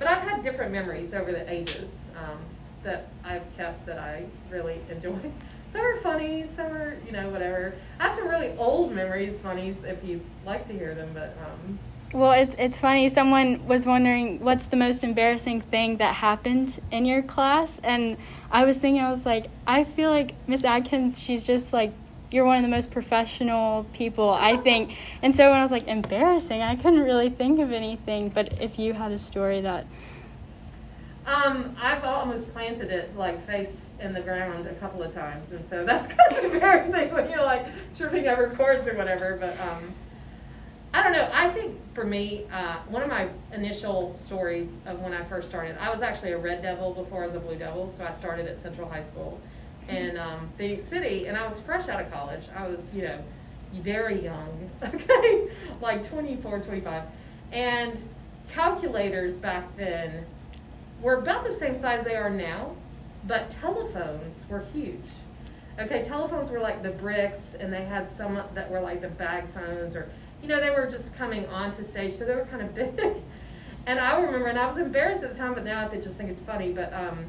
but 0.00 0.08
I've 0.08 0.26
had 0.26 0.42
different 0.42 0.72
memories 0.72 1.14
over 1.14 1.30
the 1.30 1.48
ages 1.52 2.10
um, 2.16 2.38
that 2.82 3.08
I've 3.24 3.44
kept 3.56 3.86
that 3.86 3.98
I 3.98 4.24
really 4.50 4.80
enjoy. 4.90 5.18
Some 5.68 5.82
are 5.82 5.96
funny, 5.98 6.46
some 6.46 6.72
are, 6.72 6.96
you 7.06 7.12
know, 7.12 7.28
whatever. 7.28 7.74
I 8.00 8.04
have 8.04 8.12
some 8.12 8.26
really 8.26 8.50
old 8.58 8.92
memories, 8.92 9.38
funnies, 9.38 9.76
if 9.84 10.02
you'd 10.04 10.22
like 10.44 10.66
to 10.66 10.72
hear 10.72 10.94
them, 10.94 11.10
but 11.14 11.36
um, 11.40 11.78
Well, 12.12 12.32
it's 12.32 12.56
it's 12.58 12.78
funny. 12.78 13.08
Someone 13.08 13.64
was 13.68 13.86
wondering 13.86 14.40
what's 14.40 14.66
the 14.66 14.76
most 14.76 15.04
embarrassing 15.04 15.60
thing 15.60 15.98
that 15.98 16.16
happened 16.16 16.80
in 16.90 17.04
your 17.04 17.22
class, 17.22 17.80
and 17.84 18.16
I 18.50 18.64
was 18.64 18.78
thinking, 18.78 19.00
I 19.00 19.08
was 19.08 19.24
like, 19.24 19.46
I 19.64 19.84
feel 19.84 20.10
like 20.10 20.34
Miss 20.48 20.64
Atkins, 20.64 21.22
she's 21.22 21.46
just 21.46 21.72
like 21.72 21.92
you're 22.32 22.44
one 22.44 22.56
of 22.56 22.62
the 22.62 22.68
most 22.68 22.90
professional 22.90 23.84
people, 23.92 24.30
I 24.30 24.56
think. 24.56 24.96
And 25.22 25.34
so 25.34 25.50
when 25.50 25.58
I 25.58 25.62
was 25.62 25.72
like 25.72 25.86
embarrassing, 25.86 26.62
I 26.62 26.76
couldn't 26.76 27.00
really 27.00 27.28
think 27.28 27.60
of 27.60 27.72
anything. 27.72 28.28
But 28.28 28.60
if 28.60 28.78
you 28.78 28.92
had 28.92 29.12
a 29.12 29.18
story 29.18 29.60
that, 29.60 29.86
Um, 31.26 31.76
I've 31.80 32.04
almost 32.04 32.50
planted 32.52 32.90
it 32.90 33.16
like 33.16 33.44
face 33.46 33.76
in 34.00 34.12
the 34.12 34.20
ground 34.20 34.66
a 34.66 34.74
couple 34.74 35.02
of 35.02 35.14
times, 35.14 35.52
and 35.52 35.64
so 35.68 35.84
that's 35.84 36.08
kind 36.14 36.44
of 36.44 36.52
embarrassing 36.52 37.12
when 37.12 37.28
you're 37.30 37.42
like 37.42 37.66
tripping 37.94 38.26
over 38.26 38.50
cords 38.50 38.88
or 38.88 38.94
whatever. 38.94 39.36
But 39.38 39.58
um, 39.60 39.92
I 40.92 41.02
don't 41.02 41.12
know. 41.12 41.28
I 41.32 41.50
think 41.50 41.76
for 41.94 42.04
me, 42.04 42.46
uh, 42.52 42.76
one 42.88 43.02
of 43.02 43.08
my 43.08 43.28
initial 43.52 44.16
stories 44.16 44.72
of 44.86 45.00
when 45.00 45.12
I 45.12 45.22
first 45.24 45.48
started, 45.48 45.76
I 45.78 45.90
was 45.90 46.02
actually 46.02 46.32
a 46.32 46.38
Red 46.38 46.62
Devil 46.62 46.94
before 46.94 47.22
I 47.22 47.26
was 47.26 47.34
a 47.34 47.40
Blue 47.40 47.56
Devil, 47.56 47.92
so 47.96 48.04
I 48.04 48.12
started 48.12 48.46
at 48.46 48.60
Central 48.62 48.88
High 48.88 49.02
School 49.02 49.40
in 49.88 50.16
um, 50.16 50.48
Phenix 50.56 50.84
City, 50.84 51.26
and 51.26 51.36
I 51.36 51.46
was 51.46 51.60
fresh 51.60 51.88
out 51.88 52.00
of 52.00 52.10
college. 52.10 52.44
I 52.56 52.66
was, 52.66 52.92
you 52.94 53.02
know, 53.02 53.18
very 53.74 54.22
young, 54.22 54.70
okay, 54.82 55.48
like 55.80 56.08
24, 56.08 56.60
25, 56.60 57.02
and 57.52 58.02
calculators 58.52 59.36
back 59.36 59.76
then 59.76 60.24
were 61.00 61.14
about 61.14 61.44
the 61.44 61.52
same 61.52 61.74
size 61.74 62.04
they 62.04 62.16
are 62.16 62.30
now, 62.30 62.74
but 63.26 63.50
telephones 63.50 64.44
were 64.48 64.64
huge. 64.72 65.00
Okay, 65.78 66.02
telephones 66.02 66.50
were 66.50 66.60
like 66.60 66.82
the 66.82 66.90
bricks, 66.90 67.54
and 67.58 67.72
they 67.72 67.84
had 67.84 68.10
some 68.10 68.40
that 68.54 68.70
were 68.70 68.80
like 68.80 69.00
the 69.00 69.08
bag 69.08 69.44
phones, 69.54 69.96
or 69.96 70.10
you 70.42 70.48
know, 70.48 70.60
they 70.60 70.70
were 70.70 70.86
just 70.86 71.14
coming 71.16 71.46
onto 71.48 71.82
stage, 71.82 72.12
so 72.14 72.24
they 72.24 72.34
were 72.34 72.46
kind 72.46 72.62
of 72.62 72.74
big. 72.96 73.22
And 73.86 73.98
I 73.98 74.20
remember, 74.20 74.48
and 74.48 74.58
I 74.58 74.66
was 74.66 74.76
embarrassed 74.76 75.22
at 75.22 75.30
the 75.32 75.38
time, 75.38 75.54
but 75.54 75.64
now 75.64 75.84
I 75.84 75.88
think 75.88 76.04
just 76.04 76.16
think 76.16 76.30
it's 76.30 76.40
funny. 76.40 76.70
But 76.70 76.92
um, 76.92 77.24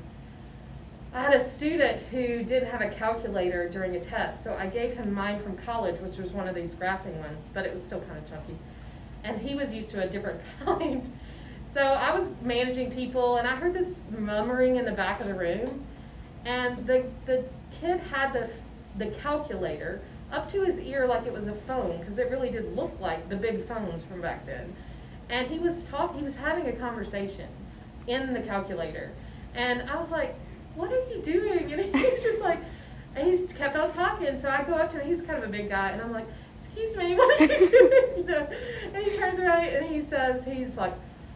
I 1.14 1.24
had 1.24 1.34
a 1.34 1.40
student 1.40 2.02
who 2.02 2.44
didn't 2.44 2.70
have 2.70 2.82
a 2.82 2.90
calculator 2.90 3.70
during 3.70 3.96
a 3.96 4.00
test, 4.00 4.44
so 4.44 4.56
I 4.56 4.68
gave 4.68 4.96
him 4.96 5.14
mine 5.14 5.42
from 5.42 5.58
college, 5.58 6.00
which 6.02 6.18
was 6.18 6.32
one 6.32 6.48
of 6.48 6.56
these 6.56 6.74
graphing 6.74 7.16
ones, 7.18 7.48
but 7.54 7.66
it 7.66 7.74
was 7.74 7.84
still 7.84 8.02
kind 8.02 8.18
of 8.18 8.30
chunky. 8.30 8.56
And 9.24 9.40
he 9.40 9.56
was 9.56 9.74
used 9.74 9.92
to 9.92 10.04
a 10.04 10.08
different 10.08 10.42
kind. 10.66 11.10
So 11.74 11.82
I 11.82 12.14
was 12.14 12.30
managing 12.42 12.92
people, 12.92 13.38
and 13.38 13.48
I 13.48 13.56
heard 13.56 13.74
this 13.74 14.00
murmuring 14.18 14.76
in 14.76 14.84
the 14.84 14.92
back 14.92 15.22
of 15.22 15.28
the 15.28 15.34
room, 15.34 15.86
and 16.46 16.86
the 16.86 17.06
the 17.26 17.46
kid 17.80 18.02
had 18.12 18.34
the 18.34 18.50
the 18.98 19.08
calculator 19.22 20.02
up 20.34 20.50
to 20.52 20.64
his 20.66 20.80
ear 20.80 21.08
like 21.08 21.26
it 21.26 21.32
was 21.32 21.48
a 21.48 21.54
phone, 21.54 21.98
because 22.00 22.18
it 22.18 22.30
really 22.30 22.50
did 22.50 22.76
look 22.76 23.00
like 23.00 23.30
the 23.30 23.38
big 23.38 23.66
phones 23.66 24.04
from 24.04 24.22
back 24.22 24.46
then. 24.46 24.76
And 25.30 25.48
he 25.48 25.60
was 25.60 25.86
talk 25.86 26.14
he 26.14 26.22
was 26.22 26.36
having 26.36 26.68
a 26.68 26.74
conversation 26.74 27.48
in 28.06 28.34
the 28.34 28.42
calculator, 28.42 29.12
and 29.56 29.90
I 29.90 29.96
was 29.96 30.12
like, 30.12 30.36
"What 30.76 30.92
are 30.92 31.10
you 31.10 31.22
doing?" 31.24 31.72
And 31.74 31.96
he 31.96 32.12
was 32.12 32.22
just 32.22 32.42
like, 32.42 32.60
and 33.16 33.34
he 33.34 33.48
kept 33.48 33.78
on 33.78 33.90
talking. 33.92 34.38
So 34.38 34.50
I 34.50 34.64
go 34.64 34.74
up 34.74 34.92
to 34.92 35.00
him. 35.00 35.08
He's 35.08 35.22
kind 35.22 35.42
of 35.42 35.48
a 35.48 35.52
big 35.52 35.70
guy, 35.70 35.92
and 35.92 36.02
I'm 36.02 36.12
like, 36.12 36.28
"Excuse 36.58 36.98
me, 36.98 37.16
what 37.20 37.40
are 37.40 37.46
you 37.46 37.70
doing?" 37.70 38.48
And 38.94 39.04
he 39.06 39.16
turns 39.16 39.40
around 39.40 39.64
and 39.64 39.86
he 39.86 40.02
says, 40.02 40.44
"He's 40.44 40.76
like." 40.76 40.94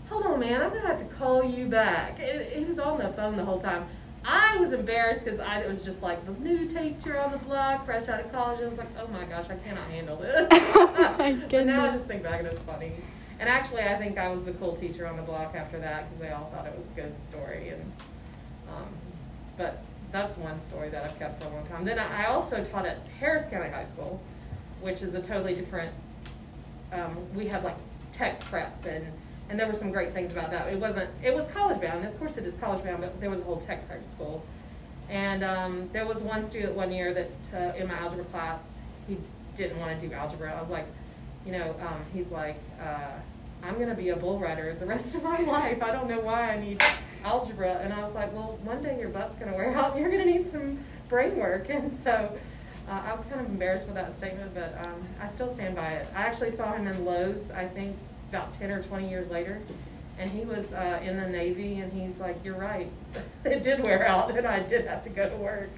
Hold 0.09 0.25
on, 0.25 0.39
man, 0.39 0.61
I'm 0.61 0.69
gonna 0.69 0.87
have 0.87 0.99
to 0.99 1.15
call 1.15 1.43
you 1.43 1.67
back. 1.67 2.19
He 2.19 2.63
was 2.63 2.79
on 2.79 2.97
the 2.99 3.09
phone 3.09 3.37
the 3.37 3.45
whole 3.45 3.59
time. 3.59 3.85
I 4.27 4.57
was 4.57 4.73
embarrassed 4.73 5.23
because 5.23 5.39
I 5.39 5.67
was 5.67 5.83
just 5.83 6.01
like 6.01 6.25
the 6.25 6.31
new 6.43 6.65
teacher 6.67 7.19
on 7.19 7.31
the 7.31 7.37
block, 7.37 7.85
fresh 7.85 8.07
out 8.07 8.19
of 8.19 8.31
college. 8.31 8.59
I 8.61 8.65
was 8.65 8.77
like, 8.77 8.89
oh 8.99 9.07
my 9.07 9.23
gosh, 9.25 9.49
I 9.49 9.55
cannot 9.57 9.87
handle 9.89 10.17
this. 10.17 10.47
Oh 10.75 11.41
But 11.49 11.65
now 11.65 11.85
I 11.85 11.91
just 11.91 12.07
think 12.07 12.23
back 12.23 12.39
and 12.39 12.47
it's 12.47 12.59
funny. 12.61 12.93
And 13.39 13.49
actually, 13.49 13.83
I 13.83 13.95
think 13.97 14.17
I 14.17 14.29
was 14.29 14.43
the 14.43 14.53
cool 14.53 14.75
teacher 14.75 15.05
on 15.05 15.17
the 15.17 15.21
block 15.21 15.55
after 15.55 15.77
that 15.79 16.09
because 16.09 16.21
they 16.21 16.31
all 16.31 16.49
thought 16.53 16.65
it 16.65 16.75
was 16.75 16.87
a 16.87 17.01
good 17.01 17.13
story. 17.21 17.69
And 17.69 17.91
um, 18.69 18.87
but 19.57 19.83
that's 20.11 20.37
one 20.37 20.59
story 20.59 20.89
that 20.89 21.03
I've 21.03 21.19
kept 21.19 21.43
for 21.43 21.49
a 21.49 21.53
long 21.53 21.67
time. 21.67 21.85
Then 21.85 21.99
I 21.99 22.23
I 22.23 22.25
also 22.27 22.63
taught 22.63 22.85
at 22.85 23.07
Harris 23.19 23.45
County 23.45 23.69
High 23.69 23.83
School, 23.83 24.21
which 24.81 25.01
is 25.01 25.13
a 25.13 25.21
totally 25.21 25.53
different. 25.53 25.93
Um, 26.91 27.17
we 27.35 27.47
had 27.47 27.63
like 27.63 27.77
tech 28.13 28.39
prep 28.39 28.85
and 28.85 29.05
and 29.49 29.59
there 29.59 29.67
were 29.67 29.75
some 29.75 29.91
great 29.91 30.13
things 30.13 30.31
about 30.31 30.51
that. 30.51 30.67
It 30.67 30.79
wasn't. 30.79 31.09
It 31.23 31.33
was 31.33 31.47
college 31.47 31.79
bound. 31.81 32.05
Of 32.05 32.17
course, 32.19 32.37
it 32.37 32.45
is 32.45 32.53
college 32.55 32.83
bound, 32.83 33.01
but 33.01 33.19
there 33.19 33.29
was 33.29 33.39
a 33.39 33.43
whole 33.43 33.57
tech 33.57 33.87
prep 33.87 34.05
school. 34.05 34.43
And 35.09 35.43
um, 35.43 35.89
there 35.93 36.07
was 36.07 36.21
one 36.21 36.43
student 36.43 36.73
one 36.73 36.91
year 36.91 37.13
that 37.13 37.29
uh, 37.53 37.77
in 37.77 37.87
my 37.87 37.95
algebra 37.95 38.25
class, 38.25 38.77
he 39.07 39.17
didn't 39.55 39.79
want 39.79 39.99
to 39.99 40.07
do 40.07 40.13
algebra. 40.13 40.51
I 40.53 40.59
was 40.59 40.69
like, 40.69 40.87
you 41.45 41.51
know, 41.51 41.75
um, 41.81 42.01
he's 42.11 42.31
like, 42.31 42.57
uh, 42.81 43.11
I'm 43.61 43.75
going 43.75 43.89
to 43.89 43.95
be 43.95 44.09
a 44.09 44.15
bull 44.15 44.39
rider 44.39 44.75
the 44.79 44.85
rest 44.85 45.15
of 45.15 45.23
my 45.23 45.39
life. 45.41 45.81
I 45.81 45.91
don't 45.91 46.09
know 46.09 46.19
why 46.19 46.51
I 46.51 46.59
need 46.59 46.81
algebra. 47.23 47.79
And 47.83 47.93
I 47.93 48.01
was 48.01 48.15
like, 48.15 48.33
well, 48.33 48.57
one 48.63 48.81
day 48.81 48.99
your 48.99 49.09
butt's 49.09 49.35
going 49.35 49.51
to 49.51 49.57
wear 49.57 49.75
out 49.77 49.97
you're 49.97 50.09
going 50.09 50.25
to 50.25 50.31
need 50.31 50.49
some 50.49 50.79
brain 51.09 51.35
work. 51.35 51.69
And 51.69 51.91
so 51.91 52.35
uh, 52.89 53.01
I 53.05 53.13
was 53.13 53.23
kind 53.25 53.41
of 53.41 53.47
embarrassed 53.47 53.85
with 53.85 53.95
that 53.95 54.15
statement, 54.17 54.53
but 54.53 54.77
um, 54.83 55.07
I 55.21 55.27
still 55.27 55.53
stand 55.53 55.75
by 55.75 55.87
it. 55.87 56.09
I 56.15 56.21
actually 56.21 56.51
saw 56.51 56.73
him 56.73 56.87
in 56.87 57.05
Lowe's, 57.05 57.51
I 57.51 57.65
think, 57.67 57.95
about 58.29 58.53
10 58.55 58.71
or 58.71 58.81
20 58.83 59.09
years 59.09 59.29
later. 59.29 59.61
And 60.17 60.29
he 60.29 60.45
was 60.45 60.73
uh, 60.73 60.99
in 61.03 61.17
the 61.17 61.27
Navy, 61.27 61.79
and 61.79 61.91
he's 61.91 62.19
like, 62.19 62.37
You're 62.43 62.57
right. 62.57 62.87
it 63.45 63.63
did 63.63 63.83
wear 63.83 64.07
out, 64.07 64.35
and 64.35 64.47
I 64.47 64.59
did 64.59 64.87
have 64.87 65.03
to 65.03 65.09
go 65.09 65.29
to 65.29 65.35
work. 65.35 65.69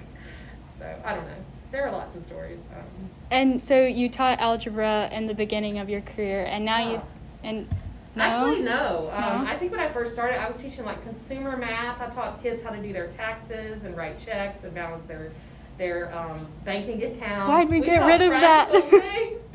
So 0.78 0.84
I 1.04 1.14
don't 1.14 1.24
know. 1.26 1.44
There 1.72 1.84
are 1.86 1.90
lots 1.92 2.14
of 2.16 2.24
stories. 2.24 2.60
Um, 2.74 3.10
And 3.30 3.60
so 3.60 3.84
you 3.84 4.08
taught 4.08 4.38
algebra 4.38 5.08
in 5.12 5.26
the 5.26 5.34
beginning 5.34 5.78
of 5.80 5.88
your 5.88 6.00
career, 6.02 6.44
and 6.44 6.64
now 6.64 6.90
you, 6.92 7.02
and 7.42 7.68
No? 8.14 8.22
Actually, 8.22 8.60
no. 8.62 9.10
Um, 9.12 9.44
No? 9.44 9.50
I 9.50 9.56
think 9.58 9.72
when 9.72 9.80
I 9.80 9.88
first 9.88 10.12
started, 10.12 10.40
I 10.40 10.48
was 10.48 10.62
teaching 10.62 10.84
like 10.84 11.02
consumer 11.02 11.56
math. 11.56 12.00
I 12.00 12.08
taught 12.10 12.40
kids 12.42 12.62
how 12.62 12.70
to 12.70 12.80
do 12.80 12.92
their 12.92 13.08
taxes 13.08 13.84
and 13.84 13.96
write 13.96 14.18
checks 14.18 14.62
and 14.62 14.72
balance 14.72 15.06
their 15.08 15.32
their 15.78 16.16
um, 16.16 16.46
banking 16.64 17.02
accounts. 17.04 17.48
Why'd 17.48 17.68
we 17.68 17.80
get 17.80 18.04
rid 18.04 18.20
of 18.22 18.30
that? 18.30 18.70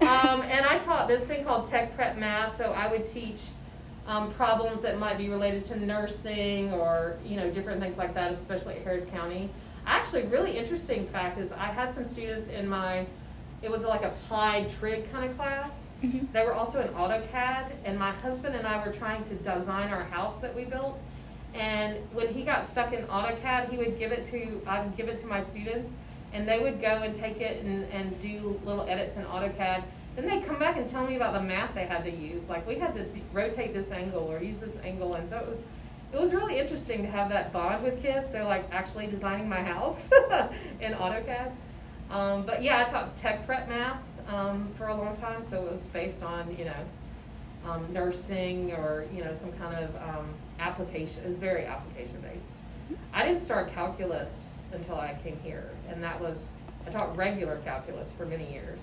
um, 0.00 0.42
and 0.42 0.66
I 0.66 0.78
taught 0.78 1.08
this 1.08 1.22
thing 1.22 1.44
called 1.44 1.68
tech 1.68 1.94
prep 1.94 2.16
math. 2.16 2.56
So 2.56 2.72
I 2.72 2.88
would 2.88 3.06
teach 3.06 3.38
um, 4.06 4.32
problems 4.34 4.80
that 4.80 4.98
might 4.98 5.16
be 5.18 5.28
related 5.28 5.64
to 5.66 5.84
nursing 5.84 6.72
or 6.72 7.16
you 7.24 7.36
know 7.36 7.50
different 7.50 7.80
things 7.80 7.98
like 7.98 8.14
that, 8.14 8.32
especially 8.32 8.74
at 8.74 8.82
Harris 8.82 9.04
County. 9.06 9.48
Actually, 9.86 10.22
really 10.24 10.56
interesting 10.56 11.06
fact 11.08 11.38
is 11.38 11.52
I 11.52 11.66
had 11.66 11.92
some 11.94 12.04
students 12.04 12.48
in 12.48 12.68
my 12.68 13.06
it 13.62 13.70
was 13.70 13.82
like 13.82 14.02
a 14.02 14.08
applied 14.08 14.70
trig 14.78 15.10
kind 15.12 15.30
of 15.30 15.36
class. 15.36 15.86
Mhm. 16.02 16.32
They 16.32 16.44
were 16.44 16.52
also 16.52 16.80
in 16.80 16.88
AutoCAD, 16.88 17.70
and 17.84 17.96
my 17.96 18.10
husband 18.10 18.56
and 18.56 18.66
I 18.66 18.84
were 18.84 18.92
trying 18.92 19.24
to 19.26 19.34
design 19.34 19.92
our 19.92 20.02
house 20.02 20.40
that 20.40 20.54
we 20.54 20.64
built. 20.64 20.98
And 21.54 21.96
when 22.12 22.32
he 22.34 22.42
got 22.42 22.66
stuck 22.66 22.92
in 22.92 23.04
AutoCAD, 23.06 23.68
he 23.70 23.76
would 23.76 23.98
give 23.98 24.10
it 24.10 24.26
to 24.30 24.60
I 24.66 24.82
would 24.82 24.96
give 24.96 25.08
it 25.08 25.18
to 25.18 25.26
my 25.26 25.44
students, 25.44 25.90
and 26.32 26.48
they 26.48 26.58
would 26.60 26.80
go 26.80 26.88
and 26.88 27.14
take 27.14 27.40
it 27.40 27.62
and, 27.62 27.84
and 27.92 28.18
do 28.20 28.58
little 28.64 28.86
edits 28.88 29.16
in 29.16 29.24
AutoCAD. 29.24 29.82
Then 30.16 30.26
they'd 30.26 30.46
come 30.46 30.58
back 30.58 30.76
and 30.76 30.88
tell 30.88 31.06
me 31.06 31.16
about 31.16 31.34
the 31.34 31.40
math 31.40 31.74
they 31.74 31.84
had 31.84 32.04
to 32.04 32.10
use. 32.10 32.48
Like 32.48 32.66
we 32.66 32.76
had 32.76 32.94
to 32.94 33.04
rotate 33.32 33.72
this 33.72 33.90
angle 33.90 34.22
or 34.30 34.42
use 34.42 34.58
this 34.58 34.74
angle, 34.84 35.14
and 35.14 35.28
so 35.28 35.38
it 35.38 35.46
was 35.46 35.62
it 36.12 36.20
was 36.20 36.34
really 36.34 36.58
interesting 36.58 37.02
to 37.02 37.08
have 37.08 37.30
that 37.30 37.52
bond 37.52 37.82
with 37.82 38.02
kids. 38.02 38.30
They're 38.30 38.44
like 38.44 38.64
actually 38.72 39.06
designing 39.06 39.48
my 39.48 39.62
house 39.62 39.98
in 40.80 40.92
AutoCAD. 40.92 41.52
Um, 42.10 42.44
but 42.44 42.62
yeah, 42.62 42.84
I 42.86 42.90
taught 42.90 43.16
tech 43.16 43.46
prep 43.46 43.68
math 43.68 44.02
um, 44.28 44.68
for 44.76 44.88
a 44.88 44.94
long 44.94 45.16
time, 45.16 45.42
so 45.44 45.64
it 45.64 45.72
was 45.72 45.84
based 45.86 46.22
on 46.22 46.54
you 46.58 46.66
know 46.66 47.70
um, 47.70 47.90
nursing 47.92 48.72
or 48.72 49.06
you 49.14 49.24
know 49.24 49.32
some 49.32 49.52
kind 49.52 49.82
of 49.82 49.96
um, 49.96 50.28
application. 50.60 51.22
It 51.24 51.28
was 51.28 51.38
very 51.38 51.64
application 51.64 52.20
based. 52.20 52.98
I 53.14 53.24
didn't 53.24 53.40
start 53.40 53.72
calculus 53.72 54.51
until 54.72 54.96
I 54.96 55.14
came 55.22 55.38
here, 55.42 55.70
and 55.88 56.02
that 56.02 56.20
was 56.20 56.54
I 56.86 56.90
taught 56.90 57.16
regular 57.16 57.56
calculus 57.64 58.12
for 58.12 58.26
many 58.26 58.50
years 58.52 58.80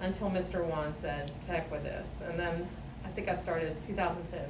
until 0.00 0.30
Mr. 0.30 0.64
Wan 0.64 0.94
said, 1.00 1.30
"To 1.46 1.52
heck 1.52 1.70
with 1.70 1.84
this," 1.84 2.06
and 2.28 2.38
then 2.38 2.66
I 3.04 3.08
think 3.08 3.28
I 3.28 3.36
started 3.36 3.76
2010 3.86 4.40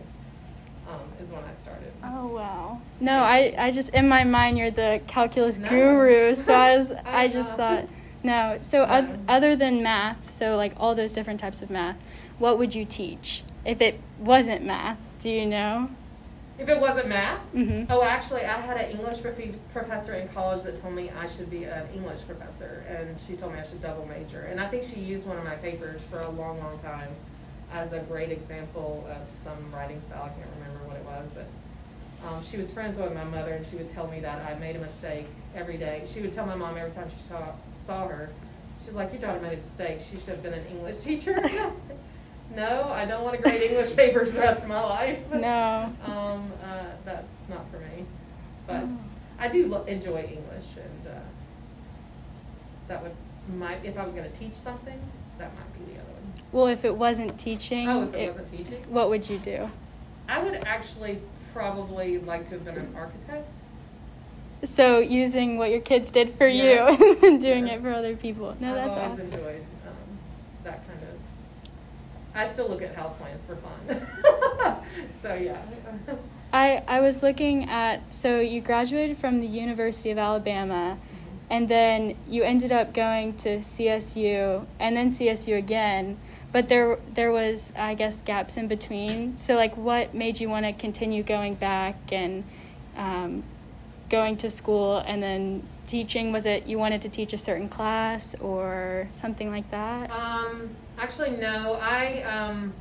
um, 0.88 1.00
is 1.20 1.28
when 1.28 1.42
I 1.44 1.52
started. 1.62 1.92
Oh 2.02 2.28
wow. 2.28 2.80
No, 3.00 3.18
I, 3.23 3.54
I 3.58 3.70
just 3.70 3.90
in 3.90 4.08
my 4.08 4.25
mind 4.25 4.56
you're 4.58 4.70
the 4.70 5.00
calculus 5.06 5.58
No. 5.58 5.68
guru, 5.68 6.35
so 6.35 6.52
I 6.54 6.76
was 6.76 6.92
I 7.04 7.25
I 7.25 7.28
just 7.28 7.50
know. 7.52 7.56
thought 7.56 7.85
no. 8.23 8.58
So 8.61 8.85
No. 8.87 8.92
oth- 9.12 9.18
other 9.28 9.54
than 9.56 9.82
math, 9.82 10.30
so 10.30 10.56
like 10.56 10.73
all 10.78 10.94
those 10.94 11.12
different 11.12 11.40
types 11.40 11.61
of 11.62 11.70
math, 11.70 11.97
what 12.38 12.58
would 12.58 12.75
you 12.75 12.85
teach 12.85 13.42
if 13.64 13.80
it 13.82 14.00
wasn't 14.18 14.64
math? 14.64 14.99
Do 15.18 15.30
you 15.30 15.44
know? 15.47 15.90
If 16.58 16.68
it 16.68 16.80
wasn't 16.80 17.08
math, 17.08 17.40
Mhm. 17.54 17.86
Oh, 17.88 18.02
actually, 18.02 18.44
I 18.44 18.58
had 18.60 18.76
an 18.76 18.90
English 18.90 19.22
prof- 19.22 19.72
professor 19.72 20.14
in 20.14 20.26
college 20.28 20.64
that 20.64 20.80
told 20.82 20.94
me 20.94 21.08
I 21.10 21.26
should 21.28 21.48
be 21.50 21.64
an 21.64 21.86
English 21.94 22.20
professor, 22.26 22.84
and 22.88 23.16
she 23.26 23.36
told 23.36 23.52
me 23.54 23.60
I 23.60 23.62
should 23.64 23.80
double 23.80 24.06
major. 24.06 24.42
And 24.50 24.60
I 24.60 24.66
think 24.68 24.82
she 24.82 24.98
used 24.98 25.24
one 25.26 25.38
of 25.38 25.44
my 25.44 25.54
papers 25.54 26.02
for 26.10 26.20
a 26.20 26.28
long, 26.28 26.58
long 26.58 26.78
time 26.80 27.10
as 27.72 27.92
a 27.92 28.00
great 28.00 28.30
example 28.32 29.06
of 29.08 29.30
some 29.32 29.70
writing 29.72 30.00
style. 30.00 30.24
I 30.24 30.28
can't 30.30 30.50
remember 30.58 30.84
what 30.86 30.96
it 30.96 31.04
was, 31.04 31.28
but 31.34 31.46
um, 32.28 32.42
she 32.42 32.56
was 32.56 32.72
friends 32.72 32.96
with 32.98 33.14
my 33.14 33.24
mother, 33.24 33.52
and 33.52 33.64
she 33.64 33.76
would 33.76 33.94
tell 33.94 34.08
me 34.08 34.18
that 34.20 34.44
I 34.44 34.54
made 34.58 34.74
a 34.74 34.80
mistake 34.80 35.26
every 35.54 35.76
day. 35.76 36.06
She 36.12 36.20
would 36.20 36.32
tell 36.32 36.44
my 36.46 36.56
mom 36.56 36.76
every 36.76 36.90
time 36.90 37.08
she 37.16 37.28
saw, 37.28 37.52
saw 37.86 38.08
her, 38.08 38.30
she's 38.84 38.94
like, 38.94 39.12
"Your 39.12 39.20
daughter 39.20 39.40
made 39.40 39.52
a 39.52 39.56
mistake. 39.58 40.00
She 40.10 40.16
should 40.18 40.30
have 40.30 40.42
been 40.42 40.54
an 40.54 40.66
English 40.66 40.98
teacher." 41.04 41.40
no, 42.55 42.88
I 42.90 43.05
don't 43.05 43.23
want 43.25 43.37
to 43.37 43.43
grade 43.43 43.62
English 43.62 43.95
papers 43.95 44.33
the 44.33 44.40
rest 44.40 44.62
of 44.62 44.69
my 44.69 44.81
life. 44.83 45.19
No. 45.33 45.93
Um, 46.07 46.52
uh, 46.64 46.85
that's 47.05 47.33
not 47.49 47.71
for 47.71 47.78
me, 47.78 48.05
but 48.67 48.83
Oh. 48.85 48.99
I 49.38 49.49
do 49.49 49.67
lo- 49.69 49.85
enjoy 49.85 50.21
English, 50.23 50.67
and 50.76 51.07
uh, 51.14 51.19
that 52.88 53.02
would 53.02 53.12
might 53.57 53.85
if 53.85 53.97
I 53.99 54.05
was 54.05 54.14
going 54.14 54.31
to 54.31 54.37
teach 54.37 54.55
something, 54.55 54.99
that 55.38 55.50
might 55.57 55.73
be 55.78 55.93
the 55.95 56.00
other 56.00 56.11
one. 56.12 56.33
Well, 56.52 56.67
if 56.67 56.85
it 56.85 56.97
wasn't 56.97 57.38
teaching, 57.38 57.88
Oh, 57.88 58.02
if 58.05 58.14
it 58.14 58.19
it- 58.21 58.28
wasn't 58.31 58.50
teaching, 58.50 58.83
what 58.88 59.09
would 59.11 59.28
you 59.28 59.38
do? 59.38 59.71
I 60.28 60.43
would 60.43 60.55
actually 60.67 61.19
probably 61.55 62.19
like 62.19 62.45
to 62.47 62.52
have 62.52 62.64
been 62.64 62.76
an 62.76 62.95
architect. 62.97 63.49
So 64.64 64.99
using 64.99 65.57
what 65.57 65.71
your 65.71 65.81
kids 65.81 66.11
did 66.11 66.35
for 66.35 66.47
Yes. 66.49 66.99
you 66.99 67.19
and 67.26 67.40
doing 67.40 67.67
Yes. 67.69 67.78
it 67.78 67.83
for 67.83 67.93
other 67.93 68.17
people. 68.17 68.57
No, 68.61 68.71
I've 68.71 68.75
that's 68.75 68.97
always 68.97 69.12
awesome. 69.12 69.33
enjoyed 69.33 69.61
um, 69.87 70.19
that 70.64 70.87
kind 70.87 70.98
of. 70.98 70.98
I 72.35 72.49
still 72.52 72.68
look 72.68 72.82
at 72.82 72.94
house 72.94 73.14
plans 73.16 73.42
for 73.44 73.56
fun. 73.56 74.78
so 75.23 75.35
yeah. 75.35 75.61
I, 76.52 76.82
I 76.88 77.00
was 77.00 77.23
looking 77.23 77.68
at 77.68 78.12
so 78.14 78.40
you 78.40 78.61
graduated 78.61 79.18
from 79.18 79.40
the 79.40 79.47
University 79.47 80.11
of 80.11 80.18
Alabama 80.18 80.99
and 81.50 81.68
then 81.68 82.16
you 82.28 82.42
ended 82.42 82.73
up 82.73 82.94
going 82.94 83.35
to 83.38 83.58
CSU 83.58 84.66
and 84.78 84.97
then 84.97 85.11
CSU 85.11 85.56
again 85.58 86.18
but 86.52 86.68
there 86.68 86.99
there 87.12 87.30
was 87.30 87.73
I 87.76 87.94
guess 87.94 88.23
gaps 88.23 88.56
in 88.56 88.68
between 88.68 89.37
so 89.37 89.54
like 89.54 89.76
what 89.76 90.14
made 90.14 90.40
you 90.40 90.49
want 90.49 90.64
to 90.64 90.73
continue 90.73 91.23
going 91.23 91.54
back 91.54 91.97
and 92.12 92.44
um, 92.97 93.44
going 94.08 94.37
to 94.38 94.50
school 94.50 94.99
and 94.99 95.23
then 95.23 95.62
teaching 95.87 96.32
was 96.32 96.47
it 96.47 96.66
you 96.66 96.78
wanted 96.78 97.02
to 97.02 97.08
teach 97.08 97.32
a 97.32 97.38
certain 97.38 97.68
class 97.68 98.35
or 98.40 99.08
something 99.12 99.50
like 99.50 99.70
that 99.70 100.11
Um, 100.11 100.70
actually, 100.99 101.31
no. 101.31 101.75
I 101.75 102.23
um, 102.23 102.73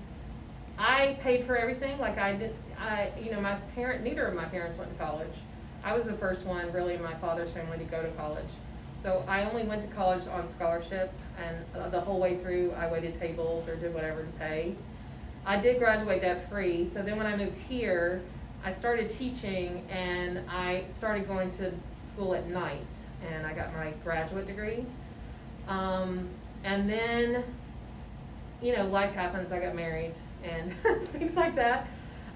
I 0.78 1.18
paid 1.22 1.46
for 1.46 1.56
everything. 1.56 2.00
Like 2.00 2.18
I 2.18 2.34
did. 2.34 2.56
I 2.80 3.12
you 3.22 3.32
know 3.32 3.42
my 3.42 3.56
parent. 3.76 4.04
Neither 4.04 4.26
of 4.26 4.36
my 4.36 4.46
parents 4.46 4.78
went 4.78 4.92
to 4.92 5.04
college. 5.04 5.34
I 5.84 5.94
was 5.96 6.06
the 6.06 6.14
first 6.14 6.46
one 6.46 6.72
really 6.72 6.96
in 6.96 7.02
my 7.02 7.14
father's 7.16 7.52
family 7.52 7.78
to 7.78 7.84
go 7.86 8.02
to 8.02 8.10
college. 8.12 8.50
So 9.02 9.24
I 9.28 9.44
only 9.44 9.64
went 9.64 9.82
to 9.84 9.88
college 9.90 10.28
on 10.28 10.48
scholarship, 10.50 11.12
and 11.38 11.92
the 11.92 12.02
whole 12.02 12.20
way 12.20 12.38
through 12.38 12.74
I 12.78 12.92
waited 12.92 13.20
tables 13.20 13.68
or 13.68 13.76
did 13.76 13.94
whatever 13.94 14.24
to 14.24 14.32
pay. 14.40 14.76
I 15.46 15.58
did 15.58 15.80
graduate 15.80 16.22
debt 16.22 16.50
free. 16.50 16.90
So 16.90 17.02
then 17.02 17.16
when 17.18 17.26
I 17.26 17.38
moved 17.38 17.56
here, 17.56 18.22
I 18.66 18.74
started 18.74 19.10
teaching, 19.10 19.86
and 19.90 20.42
I 20.50 20.84
started 20.88 21.28
going 21.28 21.52
to 21.52 21.72
school 22.04 22.36
at 22.36 22.48
night, 22.50 22.82
and 23.32 23.46
I 23.46 23.54
got 23.54 23.74
my 23.74 23.92
graduate 24.04 24.48
degree. 24.48 24.86
Um, 25.68 26.28
and 26.64 26.90
then, 26.90 27.44
you 28.62 28.76
know, 28.76 28.86
life 28.88 29.14
happens. 29.14 29.52
I 29.52 29.60
got 29.60 29.76
married 29.76 30.14
and 30.44 30.74
things 31.08 31.36
like 31.36 31.56
that. 31.56 31.88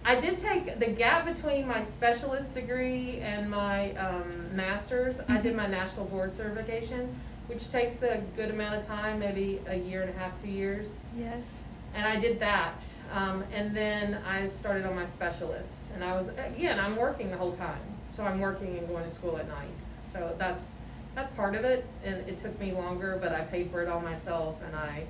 I 0.04 0.20
did 0.20 0.38
take 0.38 0.80
the 0.80 0.88
gap 0.88 1.25
between 1.25 1.68
my 1.68 1.84
specialist 1.84 2.56
degree 2.56 3.20
and 3.20 3.50
my 3.50 3.94
um, 3.94 4.56
master's. 4.56 5.20
I 5.30 5.38
did 5.38 5.56
my 5.56 5.68
national 5.68 6.06
board 6.06 6.34
certification, 6.34 7.16
which 7.48 7.70
takes 7.70 8.01
a 8.01 8.22
good 8.36 8.50
amount 8.50 8.75
of 8.75 8.88
time, 8.88 9.20
maybe 9.20 9.62
a 9.68 9.75
year 9.75 10.01
and 10.01 10.10
a 10.10 10.13
half, 10.13 10.42
two 10.42 10.50
years. 10.50 11.01
yes 11.16 11.63
And 11.94 12.06
I 12.06 12.20
did 12.20 12.40
that. 12.40 12.84
Um, 13.13 13.44
and 13.54 13.75
then 13.75 14.16
I 14.28 14.48
started 14.48 14.86
on 14.86 14.96
my 14.96 15.06
specialist. 15.06 15.92
And 15.94 16.04
I 16.04 16.20
was, 16.20 16.30
again, 16.30 16.80
I'm 16.80 16.96
working 16.96 17.30
the 17.30 17.38
whole 17.38 17.54
time. 17.54 17.82
So 18.10 18.24
I'm 18.24 18.40
working 18.40 18.78
and 18.78 18.88
going 18.88 19.04
to 19.04 19.10
school 19.10 19.38
at 19.38 19.48
night. 19.48 19.70
So 20.12 20.36
that's, 20.40 20.75
that's 21.13 21.32
part 21.36 21.54
of 21.56 21.63
it. 21.63 21.86
And 22.04 22.28
it 22.28 22.40
took 22.40 22.60
me 22.60 22.72
longer, 22.72 23.20
but 23.22 23.34
I 23.34 23.42
paid 23.42 23.70
for 23.70 23.84
it 23.84 23.88
all 23.88 24.01
myself 24.01 24.58
and 24.66 24.75
I, 24.75 25.04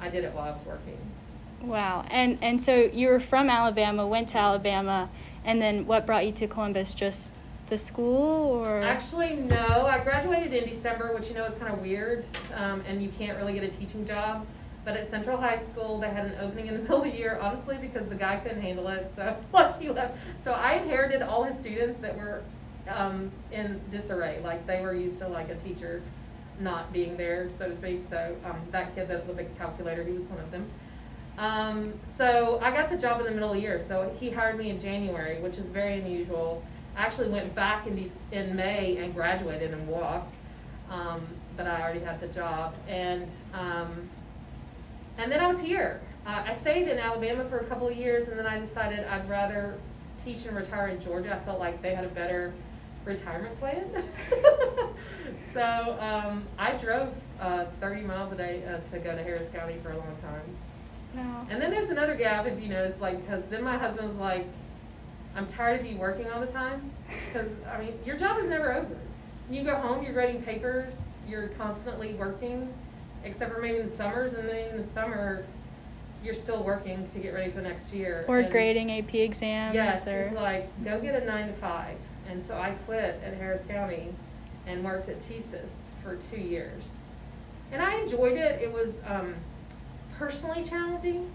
I 0.00 0.08
did 0.08 0.24
it 0.24 0.32
while 0.32 0.48
I 0.48 0.50
was 0.50 0.64
working. 0.64 0.98
Wow. 1.62 2.04
And 2.10 2.38
and 2.42 2.62
so 2.62 2.74
you 2.74 3.08
were 3.08 3.20
from 3.20 3.50
Alabama, 3.50 4.06
went 4.06 4.28
to 4.30 4.38
Alabama, 4.38 5.08
and 5.44 5.60
then 5.60 5.86
what 5.86 6.06
brought 6.06 6.26
you 6.26 6.32
to 6.32 6.46
Columbus? 6.46 6.94
Just 6.94 7.32
the 7.68 7.78
school 7.78 8.64
or 8.64 8.82
Actually, 8.82 9.36
no. 9.36 9.86
I 9.86 10.02
graduated 10.02 10.52
in 10.52 10.68
December, 10.68 11.14
which 11.14 11.28
you 11.28 11.34
know 11.34 11.44
is 11.44 11.54
kind 11.54 11.72
of 11.72 11.80
weird, 11.80 12.24
um, 12.54 12.82
and 12.86 13.02
you 13.02 13.10
can't 13.10 13.38
really 13.38 13.52
get 13.52 13.62
a 13.62 13.68
teaching 13.68 14.06
job. 14.06 14.46
But 14.84 14.96
at 14.96 15.10
Central 15.10 15.36
High 15.36 15.62
School, 15.62 15.98
they 15.98 16.08
had 16.08 16.26
an 16.26 16.34
opening 16.40 16.66
in 16.66 16.74
the 16.74 16.80
middle 16.82 17.02
of 17.02 17.04
the 17.04 17.16
year, 17.16 17.38
honestly, 17.40 17.76
because 17.80 18.08
the 18.08 18.14
guy 18.14 18.36
couldn't 18.36 18.62
handle 18.62 18.88
it. 18.88 19.10
So 19.14 19.36
like 19.52 19.80
he 19.80 19.90
left. 19.90 20.16
So 20.42 20.52
I 20.52 20.74
inherited 20.74 21.22
all 21.22 21.44
his 21.44 21.58
students 21.58 22.00
that 22.00 22.16
were 22.16 22.42
um, 22.88 23.30
in 23.52 23.80
disarray. 23.90 24.40
Like 24.42 24.66
they 24.66 24.80
were 24.80 24.94
used 24.94 25.18
to 25.18 25.28
like 25.28 25.50
a 25.50 25.56
teacher 25.56 26.02
not 26.60 26.92
being 26.92 27.16
there, 27.16 27.50
so 27.58 27.68
to 27.68 27.76
speak. 27.76 28.02
So 28.08 28.36
um, 28.44 28.56
that 28.70 28.94
kid 28.94 29.08
that 29.08 29.26
with 29.26 29.36
the 29.36 29.44
calculator, 29.44 30.02
he 30.02 30.12
was 30.12 30.24
one 30.24 30.40
of 30.40 30.50
them. 30.50 30.66
Um, 31.38 31.94
so 32.04 32.58
I 32.62 32.70
got 32.70 32.90
the 32.90 32.98
job 32.98 33.20
in 33.20 33.26
the 33.26 33.32
middle 33.32 33.50
of 33.50 33.54
the 33.54 33.62
year. 33.62 33.80
So 33.80 34.14
he 34.20 34.30
hired 34.30 34.58
me 34.58 34.70
in 34.70 34.78
January, 34.80 35.40
which 35.40 35.56
is 35.56 35.66
very 35.66 36.00
unusual. 36.00 36.62
I 36.96 37.02
actually 37.02 37.28
went 37.28 37.54
back 37.54 37.86
in, 37.86 38.10
in 38.32 38.56
May 38.56 38.98
and 38.98 39.14
graduated 39.14 39.72
and 39.72 39.88
walked, 39.88 40.34
um, 40.90 41.26
but 41.56 41.66
I 41.66 41.80
already 41.80 42.00
had 42.00 42.20
the 42.20 42.28
job. 42.28 42.74
And 42.88 43.30
um, 43.54 44.08
and 45.18 45.30
then 45.30 45.40
I 45.40 45.46
was 45.46 45.60
here. 45.60 46.00
Uh, 46.26 46.44
I 46.46 46.54
stayed 46.54 46.88
in 46.88 46.98
Alabama 46.98 47.44
for 47.44 47.58
a 47.58 47.64
couple 47.64 47.88
of 47.88 47.96
years, 47.96 48.28
and 48.28 48.38
then 48.38 48.46
I 48.46 48.58
decided 48.58 49.04
I'd 49.04 49.28
rather 49.28 49.74
teach 50.24 50.44
and 50.46 50.56
retire 50.56 50.88
in 50.88 51.00
Georgia. 51.00 51.34
I 51.34 51.44
felt 51.44 51.58
like 51.58 51.80
they 51.82 51.94
had 51.94 52.04
a 52.04 52.08
better 52.08 52.52
retirement 53.04 53.58
plan. 53.58 53.84
so 55.52 55.96
um, 56.00 56.44
I 56.58 56.72
drove 56.72 57.14
uh, 57.40 57.64
30 57.64 58.02
miles 58.02 58.32
a 58.32 58.36
day 58.36 58.62
uh, 58.66 58.78
to 58.90 58.98
go 58.98 59.14
to 59.14 59.22
Harris 59.22 59.48
County 59.50 59.76
for 59.82 59.92
a 59.92 59.96
long 59.98 60.16
time. 60.22 60.42
Wow. 61.14 61.46
And 61.50 61.60
then 61.60 61.70
there's 61.70 61.90
another 61.90 62.14
gap, 62.14 62.46
if 62.46 62.60
you 62.62 62.68
notice, 62.68 63.00
like, 63.00 63.20
because 63.22 63.44
then 63.46 63.64
my 63.64 63.76
husband's 63.76 64.16
like, 64.18 64.46
I'm 65.34 65.46
tired 65.46 65.80
of 65.80 65.86
you 65.86 65.96
working 65.96 66.30
all 66.30 66.40
the 66.40 66.46
time. 66.46 66.90
Because, 67.32 67.50
I 67.66 67.80
mean, 67.80 67.92
your 68.04 68.16
job 68.16 68.38
is 68.38 68.48
never 68.48 68.72
over. 68.72 68.96
You 69.50 69.64
go 69.64 69.74
home, 69.74 70.04
you're 70.04 70.12
grading 70.12 70.42
papers, 70.44 71.08
you're 71.28 71.48
constantly 71.58 72.12
working, 72.14 72.72
except 73.24 73.52
for 73.52 73.60
maybe 73.60 73.78
in 73.78 73.86
the 73.86 73.90
summers, 73.90 74.34
and 74.34 74.48
then 74.48 74.70
in 74.70 74.76
the 74.76 74.86
summer, 74.86 75.44
you're 76.24 76.34
still 76.34 76.62
working 76.62 77.08
to 77.12 77.18
get 77.18 77.34
ready 77.34 77.50
for 77.50 77.56
the 77.56 77.68
next 77.68 77.92
year. 77.92 78.24
Or 78.28 78.38
And- 78.38 78.50
grading 78.50 78.92
AP 78.92 79.14
exams 79.14 79.74
Yes, 79.74 80.06
or 80.06 80.28
he's 80.28 80.36
like, 80.36 80.84
go 80.84 81.00
get 81.00 81.20
a 81.20 81.24
nine 81.24 81.48
to 81.48 81.52
five. 81.54 81.96
And 82.30 82.44
so 82.44 82.56
I 82.56 82.70
quit 82.86 83.20
at 83.24 83.34
Harris 83.34 83.62
County 83.66 84.14
and 84.66 84.84
worked 84.84 85.08
at 85.08 85.18
TSYS 85.20 85.94
for 86.04 86.14
two 86.30 86.40
years. 86.40 86.98
And 87.72 87.82
I 87.82 87.96
enjoyed 87.96 88.38
it. 88.38 88.62
It 88.62 88.72
was 88.72 89.02
um, 89.04 89.34
personally 90.16 90.64
challenging. 90.64 91.28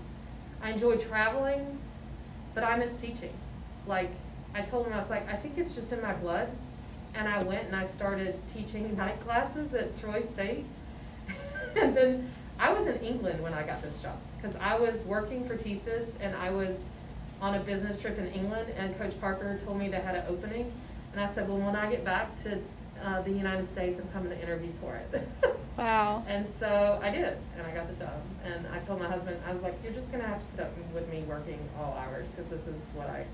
I 0.61 0.71
enjoyed 0.71 1.01
traveling, 1.01 1.77
but 2.53 2.63
I 2.63 2.77
miss 2.77 2.95
teaching. 2.95 3.33
Like, 3.85 4.09
I 4.53 4.61
told 4.61 4.87
him, 4.87 4.93
I 4.93 4.97
was 4.97 5.09
like, 5.09 5.29
I 5.29 5.35
think 5.35 5.57
it's 5.57 5.75
just 5.75 5.91
in 5.91 6.01
my 6.01 6.13
blood. 6.13 6.49
And 7.13 7.27
I 7.27 7.43
went 7.43 7.65
and 7.65 7.75
I 7.75 7.85
started 7.85 8.39
teaching 8.53 8.95
night 8.95 9.19
classes 9.25 9.73
at 9.73 9.99
Troy 9.99 10.23
State. 10.31 10.63
and 11.75 11.95
then 11.95 12.31
I 12.57 12.71
was 12.71 12.87
in 12.87 12.95
England 12.99 13.43
when 13.43 13.53
I 13.53 13.63
got 13.63 13.81
this 13.81 14.01
job 14.01 14.15
because 14.37 14.55
I 14.57 14.79
was 14.79 15.03
working 15.03 15.45
for 15.45 15.57
TSYS 15.57 16.17
and 16.21 16.33
I 16.37 16.51
was 16.51 16.87
on 17.41 17.55
a 17.55 17.59
business 17.59 17.99
trip 17.99 18.17
in 18.17 18.27
England 18.27 18.71
and 18.77 18.97
Coach 18.97 19.19
Parker 19.19 19.59
told 19.65 19.77
me 19.77 19.89
they 19.89 19.99
had 19.99 20.15
an 20.15 20.23
opening. 20.29 20.71
And 21.15 21.24
I 21.24 21.27
said, 21.27 21.48
well, 21.48 21.60
when 21.60 21.77
I 21.77 21.89
get 21.89 22.03
back 22.03 22.43
to 22.43 22.60
uh, 23.01 23.22
the 23.22 23.31
United 23.31 23.69
States, 23.69 23.98
I'm 24.01 24.07
coming 24.10 24.38
to 24.38 24.41
interview 24.41 24.72
for 24.81 24.95
it. 24.98 25.29
wow. 25.77 26.22
and 26.27 26.45
so 26.45 27.00
I 27.01 27.10
did, 27.10 27.38
and 27.57 27.65
I 27.65 27.74
got 27.74 27.88
the 27.88 28.03
job. 28.03 28.22
And 28.43 28.67
I 28.67 28.79
told 28.79 29.00
my 29.00 29.07
husband, 29.07 29.39
I 29.48 29.53
was 29.53 29.62
like, 29.62 29.75
you're 29.81 29.93
just 29.93 30.12
going 30.12 30.22
to 30.22 30.27
have 30.27 30.39
to 30.39 30.45
put 30.57 30.65
up 30.65 30.72
with 30.93 31.10
me 31.10 31.22
working 31.22 31.57
all 31.79 31.98
hours 31.98 32.31
because 32.31 32.51
this 32.51 32.67
is 32.67 32.91
what 32.93 33.07
I, 33.07 33.25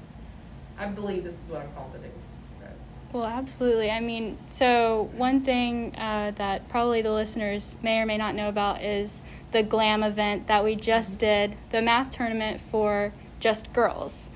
I 0.77 0.85
believe 0.89 1.23
this 1.23 1.43
is 1.43 1.49
what 1.49 1.63
I'm 1.63 1.71
called 1.73 1.91
to 1.93 1.97
do. 1.97 2.09
So. 2.59 2.65
Well, 3.13 3.25
absolutely. 3.25 3.89
I 3.89 3.99
mean, 3.99 4.37
so 4.45 5.09
one 5.17 5.41
thing 5.41 5.95
uh, 5.95 6.33
that 6.35 6.69
probably 6.69 7.01
the 7.01 7.11
listeners 7.11 7.75
may 7.81 7.99
or 7.99 8.05
may 8.05 8.17
not 8.17 8.35
know 8.35 8.47
about 8.47 8.83
is 8.83 9.23
the 9.53 9.63
GLAM 9.63 10.03
event 10.03 10.45
that 10.45 10.63
we 10.63 10.75
just 10.75 11.17
did, 11.17 11.57
the 11.71 11.81
math 11.81 12.11
tournament 12.11 12.61
for 12.69 13.11
just 13.41 13.73
girls. 13.73 14.29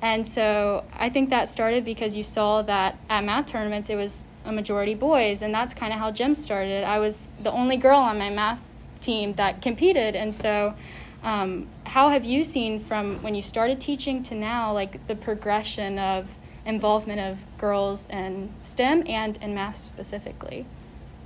And 0.00 0.26
so 0.26 0.84
I 0.96 1.10
think 1.10 1.30
that 1.30 1.48
started 1.48 1.84
because 1.84 2.14
you 2.14 2.22
saw 2.22 2.62
that 2.62 2.98
at 3.08 3.24
math 3.24 3.46
tournaments 3.46 3.90
it 3.90 3.96
was 3.96 4.22
a 4.44 4.52
majority 4.52 4.94
boys, 4.94 5.42
and 5.42 5.52
that's 5.52 5.74
kind 5.74 5.92
of 5.92 5.98
how 5.98 6.10
GEM 6.10 6.34
started. 6.34 6.84
I 6.84 6.98
was 6.98 7.28
the 7.42 7.50
only 7.50 7.76
girl 7.76 7.98
on 7.98 8.18
my 8.18 8.30
math 8.30 8.60
team 9.00 9.32
that 9.34 9.60
competed, 9.62 10.14
and 10.14 10.34
so. 10.34 10.74
Um, 11.22 11.66
how 11.84 12.08
have 12.08 12.24
you 12.24 12.44
seen 12.44 12.80
from 12.80 13.22
when 13.22 13.34
you 13.34 13.42
started 13.42 13.78
teaching 13.78 14.22
to 14.22 14.34
now, 14.34 14.72
like 14.72 15.06
the 15.06 15.14
progression 15.14 15.98
of 15.98 16.38
involvement 16.64 17.20
of 17.20 17.44
girls 17.58 18.08
in 18.08 18.50
STEM 18.62 19.04
and 19.06 19.36
in 19.42 19.54
math 19.54 19.76
specifically? 19.76 20.66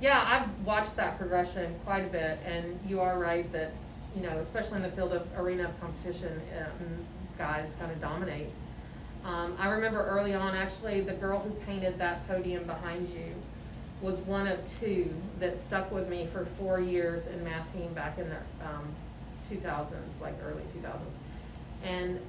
Yeah, 0.01 0.21
I've 0.27 0.65
watched 0.65 0.95
that 0.97 1.17
progression 1.17 1.73
quite 1.85 2.05
a 2.05 2.09
bit, 2.09 2.39
and 2.45 2.77
you 2.87 2.99
are 2.99 3.17
right 3.17 3.49
that, 3.53 3.71
you 4.15 4.23
know, 4.23 4.37
especially 4.39 4.77
in 4.77 4.83
the 4.83 4.91
field 4.91 5.13
of 5.13 5.27
arena 5.37 5.71
competition, 5.79 6.41
um, 6.59 7.05
guys 7.37 7.73
kind 7.79 7.91
of 7.91 8.01
dominate. 8.01 8.49
Um, 9.23 9.55
I 9.59 9.69
remember 9.69 10.05
early 10.05 10.33
on, 10.33 10.55
actually, 10.55 11.01
the 11.01 11.13
girl 11.13 11.39
who 11.39 11.49
painted 11.65 11.97
that 11.97 12.27
podium 12.27 12.63
behind 12.65 13.09
you 13.09 13.33
was 14.01 14.19
one 14.19 14.47
of 14.47 14.59
two 14.79 15.11
that 15.39 15.57
stuck 15.57 15.91
with 15.91 16.07
me 16.09 16.27
for 16.31 16.45
four 16.59 16.79
years 16.79 17.27
in 17.27 17.43
math 17.43 17.71
team 17.73 17.91
back 17.93 18.19
in 18.19 18.29
the 18.29 18.37
um, 18.65 18.87
2000s, 19.49 20.21
like 20.21 20.35
early 20.45 20.61
2000s. 20.77 20.99
And 21.83 22.19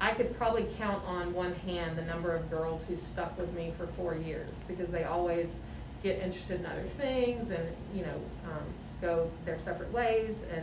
I 0.00 0.12
could 0.12 0.36
probably 0.36 0.66
count 0.78 1.04
on 1.04 1.32
one 1.32 1.54
hand 1.54 1.96
the 1.96 2.02
number 2.02 2.34
of 2.34 2.50
girls 2.50 2.86
who 2.86 2.96
stuck 2.96 3.38
with 3.38 3.52
me 3.54 3.72
for 3.78 3.86
four 3.88 4.14
years 4.14 4.50
because 4.68 4.88
they 4.88 5.04
always 5.04 5.56
get 6.02 6.22
interested 6.22 6.60
in 6.60 6.66
other 6.66 6.84
things 6.98 7.50
and 7.50 7.66
you 7.94 8.02
know 8.02 8.14
um, 8.44 8.62
go 9.00 9.30
their 9.44 9.58
separate 9.60 9.90
ways 9.92 10.34
and 10.54 10.62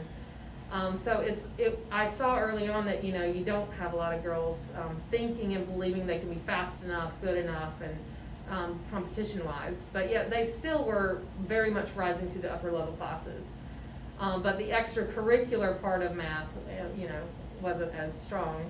um, 0.73 0.97
so 0.97 1.21
it's 1.21 1.47
it, 1.59 1.79
I 1.91 2.07
saw 2.07 2.37
early 2.37 2.67
on 2.67 2.85
that 2.85 3.03
you 3.03 3.13
know 3.13 3.23
you 3.23 3.45
don't 3.45 3.71
have 3.73 3.93
a 3.93 3.95
lot 3.95 4.13
of 4.13 4.23
girls 4.23 4.67
um, 4.75 4.99
thinking 5.11 5.53
and 5.53 5.65
believing 5.67 6.07
they 6.07 6.17
can 6.19 6.33
be 6.33 6.39
fast 6.47 6.83
enough, 6.83 7.13
good 7.21 7.37
enough, 7.37 7.79
and 7.81 7.95
um, 8.49 8.79
competition 8.91 9.45
wise, 9.45 9.85
but 9.93 10.09
yet 10.09 10.29
they 10.29 10.45
still 10.45 10.83
were 10.83 11.21
very 11.41 11.69
much 11.69 11.87
rising 11.95 12.29
to 12.31 12.39
the 12.39 12.51
upper 12.51 12.71
level 12.71 12.93
classes. 12.93 13.45
Um, 14.19 14.41
but 14.41 14.57
the 14.57 14.69
extracurricular 14.69 15.79
part 15.81 16.01
of 16.01 16.15
math, 16.15 16.47
uh, 16.67 16.85
you 16.97 17.07
know, 17.07 17.21
wasn't 17.61 17.93
as 17.95 18.19
strong. 18.19 18.63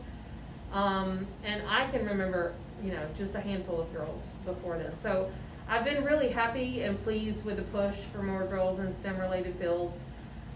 Um, 0.72 1.26
and 1.44 1.64
I 1.68 1.88
can 1.88 2.06
remember, 2.06 2.54
you 2.84 2.92
know, 2.92 3.06
just 3.18 3.36
a 3.36 3.40
handful 3.40 3.80
of 3.82 3.94
girls 3.94 4.34
before 4.46 4.78
then. 4.78 4.98
So 4.98 5.32
I've 5.70 5.86
been 5.86 6.04
really 6.04 6.30
happy 6.30 6.84
and 6.84 7.02
pleased 7.04 7.46
with 7.46 7.58
the 7.58 7.64
push 7.64 7.98
for 8.12 8.24
more 8.24 8.46
girls 8.46 8.80
in 8.80 8.94
STEM 8.94 9.20
related 9.20 9.56
fields. 9.56 10.04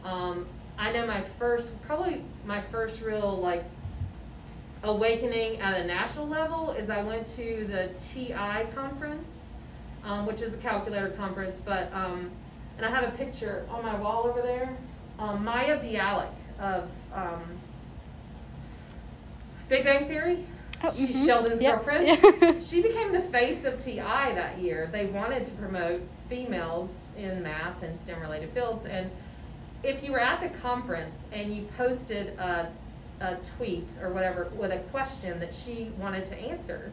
Um, 0.03 0.47
I 0.77 0.91
know 0.91 1.05
my 1.07 1.21
first, 1.21 1.81
probably 1.83 2.21
my 2.45 2.61
first 2.61 3.01
real 3.01 3.37
like 3.37 3.63
awakening 4.83 5.59
at 5.59 5.81
a 5.81 5.85
national 5.85 6.27
level 6.27 6.71
is 6.71 6.89
I 6.89 7.01
went 7.01 7.25
to 7.35 7.65
the 7.67 7.89
TI 7.97 8.65
conference, 8.75 9.49
um, 10.03 10.25
which 10.25 10.41
is 10.41 10.53
a 10.53 10.57
calculator 10.57 11.09
conference, 11.09 11.59
but, 11.63 11.91
um, 11.93 12.29
and 12.77 12.85
I 12.85 12.89
have 12.91 13.03
a 13.11 13.17
picture 13.17 13.65
on 13.71 13.83
my 13.83 13.95
wall 13.99 14.27
over 14.27 14.41
there. 14.41 14.69
Um, 15.17 15.43
Mayim 15.43 15.81
Bialik 15.83 16.29
of 16.59 16.87
um, 17.11 17.41
Big 19.67 19.83
Bang 19.83 20.07
Theory. 20.07 20.45
Oh, 20.83 20.93
She's 20.95 21.15
mhm. 21.15 21.25
Sheldon's 21.25 21.59
Yep. 21.61 21.85
girlfriend. 21.85 22.63
she 22.65 22.83
became 22.83 23.11
the 23.11 23.21
face 23.21 23.65
of 23.65 23.83
TI 23.83 23.95
that 23.95 24.59
year. 24.59 24.87
They 24.91 25.07
wanted 25.07 25.47
to 25.47 25.51
promote 25.53 26.01
females 26.29 27.09
in 27.17 27.41
math 27.41 27.81
and 27.81 27.97
STEM 27.97 28.21
related 28.21 28.51
fields. 28.51 28.85
And 28.85 29.09
if 29.87 30.03
you 30.03 30.11
were 30.11 30.19
at 30.19 30.41
the 30.41 30.49
conference 30.59 31.15
and 31.31 31.55
you 31.55 31.63
posted 31.77 32.37
a, 32.37 32.69
a 33.21 33.35
tweet 33.57 33.87
or 34.01 34.09
whatever 34.09 34.49
with 34.57 34.71
a 34.71 34.79
question 34.91 35.39
that 35.39 35.55
she 35.55 35.89
wanted 35.97 36.25
to 36.25 36.35
answer, 36.35 36.91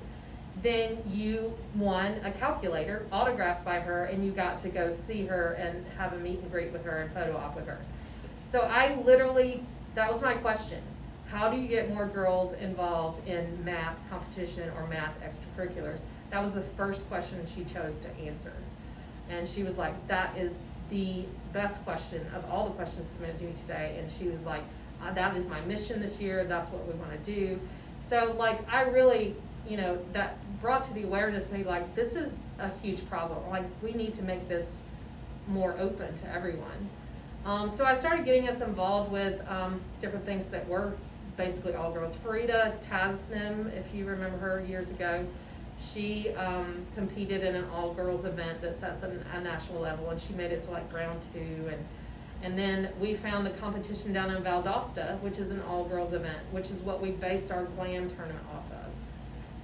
then 0.62 0.96
you 1.10 1.52
won 1.74 2.12
a 2.24 2.30
calculator 2.30 3.04
autographed 3.10 3.64
by 3.64 3.80
her 3.80 4.04
and 4.04 4.24
you 4.24 4.30
got 4.30 4.60
to 4.60 4.68
go 4.68 4.92
see 4.92 5.26
her 5.26 5.54
and 5.54 5.84
have 5.98 6.12
a 6.12 6.18
meet 6.18 6.38
and 6.38 6.50
greet 6.52 6.70
with 6.70 6.84
her 6.84 6.98
and 6.98 7.12
photo 7.12 7.36
op 7.36 7.56
with 7.56 7.66
her. 7.66 7.78
So 8.48 8.60
I 8.60 8.94
literally, 9.02 9.64
that 9.96 10.10
was 10.12 10.22
my 10.22 10.34
question. 10.34 10.80
How 11.28 11.50
do 11.50 11.56
you 11.56 11.66
get 11.66 11.92
more 11.92 12.06
girls 12.06 12.52
involved 12.54 13.26
in 13.26 13.64
math 13.64 13.96
competition 14.08 14.70
or 14.76 14.86
math 14.86 15.14
extracurriculars? 15.20 15.98
That 16.30 16.44
was 16.44 16.54
the 16.54 16.62
first 16.76 17.08
question 17.08 17.44
she 17.52 17.64
chose 17.64 17.98
to 18.00 18.08
answer. 18.24 18.52
And 19.28 19.48
she 19.48 19.64
was 19.64 19.76
like, 19.76 19.94
that 20.06 20.38
is 20.38 20.56
the 20.90 21.24
best 21.54 21.82
question 21.84 22.26
of 22.36 22.44
all 22.50 22.66
the 22.68 22.74
questions 22.74 23.08
submitted 23.08 23.38
to 23.38 23.44
me 23.44 23.52
today. 23.62 23.96
And 23.98 24.10
she 24.18 24.28
was 24.28 24.42
like, 24.44 24.62
uh, 25.02 25.14
that 25.14 25.36
is 25.36 25.46
my 25.46 25.60
mission 25.62 26.02
this 26.02 26.20
year. 26.20 26.44
That's 26.44 26.70
what 26.70 26.86
we 26.86 26.92
want 26.98 27.12
to 27.12 27.18
do. 27.18 27.58
So 28.06 28.34
like, 28.36 28.60
I 28.70 28.82
really, 28.82 29.34
you 29.66 29.78
know, 29.78 29.98
that 30.12 30.36
brought 30.60 30.84
to 30.84 30.92
the 30.92 31.04
awareness 31.04 31.50
me 31.50 31.64
like, 31.64 31.94
this 31.94 32.16
is 32.16 32.42
a 32.58 32.68
huge 32.82 33.08
problem. 33.08 33.38
Like, 33.48 33.64
we 33.82 33.92
need 33.92 34.14
to 34.16 34.22
make 34.22 34.46
this 34.48 34.82
more 35.48 35.74
open 35.78 36.18
to 36.18 36.30
everyone. 36.30 36.90
Um, 37.46 37.68
so 37.68 37.84
I 37.84 37.94
started 37.94 38.24
getting 38.24 38.48
us 38.48 38.60
involved 38.60 39.12
with 39.12 39.46
um, 39.48 39.80
different 40.00 40.24
things 40.24 40.46
that 40.48 40.66
were 40.66 40.94
basically 41.36 41.74
all 41.74 41.92
girls. 41.92 42.16
Farida 42.16 42.74
Tasnim, 42.88 43.72
if 43.76 43.94
you 43.94 44.06
remember 44.06 44.38
her 44.38 44.64
years 44.64 44.88
ago, 44.90 45.26
she 45.80 46.30
um, 46.30 46.86
competed 46.94 47.42
in 47.42 47.54
an 47.54 47.64
all 47.70 47.94
girls 47.94 48.24
event 48.24 48.60
that 48.62 48.78
sets 48.78 49.02
an, 49.02 49.24
a 49.34 49.40
national 49.40 49.80
level, 49.80 50.10
and 50.10 50.20
she 50.20 50.32
made 50.34 50.52
it 50.52 50.64
to 50.64 50.70
like 50.70 50.92
round 50.92 51.20
two. 51.32 51.68
And 51.68 51.84
and 52.42 52.58
then 52.58 52.90
we 53.00 53.14
found 53.14 53.46
the 53.46 53.50
competition 53.50 54.12
down 54.12 54.30
in 54.30 54.42
Valdosta, 54.42 55.18
which 55.20 55.38
is 55.38 55.50
an 55.50 55.62
all 55.62 55.84
girls 55.84 56.12
event, 56.12 56.38
which 56.50 56.68
is 56.70 56.80
what 56.80 57.00
we 57.00 57.12
based 57.12 57.50
our 57.50 57.64
glam 57.64 58.10
tournament 58.10 58.44
off 58.54 58.70
of. 58.70 58.90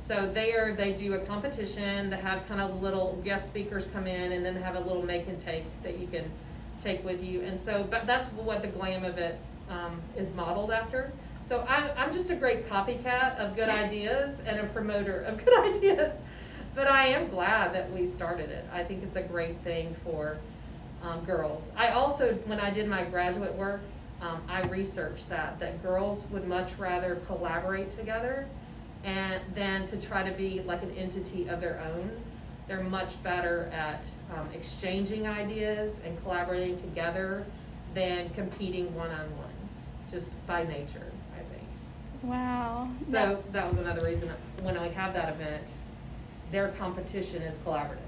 So 0.07 0.33
there, 0.33 0.75
they 0.75 0.95
do 0.95 1.15
a 1.15 1.19
competition. 1.19 2.09
They 2.09 2.17
have 2.17 2.49
kind 2.49 2.61
of 2.61 2.83
little 2.83 3.21
guest 3.23 3.49
speakers 3.49 3.87
come 3.89 4.07
in, 4.07 4.33
and 4.33 4.45
then 4.45 4.57
have 4.57 4.77
a 4.77 4.81
little 4.81 5.05
make 5.05 5.29
and 5.29 5.39
take 5.45 5.65
that 5.83 5.99
you 5.99 6.07
can 6.07 6.25
take 6.81 7.05
with 7.05 7.23
you. 7.23 7.43
And 7.43 7.61
so 7.61 7.87
but 7.89 8.07
that's 8.07 8.29
what 8.29 8.63
the 8.63 8.69
glam 8.69 9.05
event 9.05 9.37
um, 9.69 10.01
is 10.17 10.33
modeled 10.35 10.71
after. 10.71 11.13
So 11.51 11.67
I, 11.69 11.91
I'm 11.97 12.15
just 12.15 12.31
a 12.31 12.37
great 12.37 12.69
copycat 12.69 13.37
of 13.39 13.57
good 13.57 13.69
ideas 13.69 14.39
and 14.47 14.61
a 14.61 14.67
promoter 14.67 15.23
of 15.23 15.45
good 15.45 15.59
ideas. 15.77 16.17
But 16.77 16.87
I 16.87 17.09
am 17.09 17.29
glad 17.29 17.75
that 17.75 17.91
we 17.91 18.09
started 18.09 18.51
it. 18.51 18.65
I 18.73 18.85
think 18.85 19.03
it's 19.03 19.17
a 19.17 19.23
great 19.23 19.57
thing 19.65 19.97
for 20.05 20.39
um, 21.03 21.25
girls. 21.25 21.73
I 21.77 21.89
also, 21.89 22.35
when 22.47 22.61
I 22.61 22.71
did 22.71 22.87
my 22.87 23.03
graduate 23.03 23.53
work, 23.57 23.81
um, 24.23 24.41
I 24.49 24.63
researched 24.69 25.29
that 25.31 25.59
that 25.59 25.83
girls 25.83 26.25
would 26.31 26.47
much 26.47 26.71
rather 26.79 27.17
collaborate 27.27 27.91
together 27.99 28.47
and 29.03 29.43
than 29.57 29.89
to 29.89 29.97
try 29.97 30.23
to 30.23 30.31
be 30.31 30.61
like 30.61 30.85
an 30.85 30.95
entity 30.97 31.49
of 31.49 31.61
their 31.61 31.83
own. 31.93 32.13
They're 32.69 32.85
much 32.85 33.21
better 33.25 33.69
at 33.75 34.05
um, 34.37 34.49
exchanging 34.55 35.27
ideas 35.27 35.99
and 36.05 36.17
collaborating 36.23 36.77
together 36.77 37.45
than 37.93 38.31
competing 38.35 38.95
one 38.95 39.11
on 39.11 39.37
one, 39.37 39.51
just 40.13 40.31
by 40.47 40.63
nature. 40.63 41.10
Wow. 42.23 42.89
So 43.11 43.43
that 43.53 43.71
was 43.71 43.79
another 43.79 44.05
reason, 44.05 44.31
when 44.63 44.77
I 44.77 44.89
have 44.89 45.15
that 45.15 45.31
event, 45.31 45.63
their 46.53 46.69
competition 46.69 47.43
is 47.43 47.57
collaborative. 47.59 47.99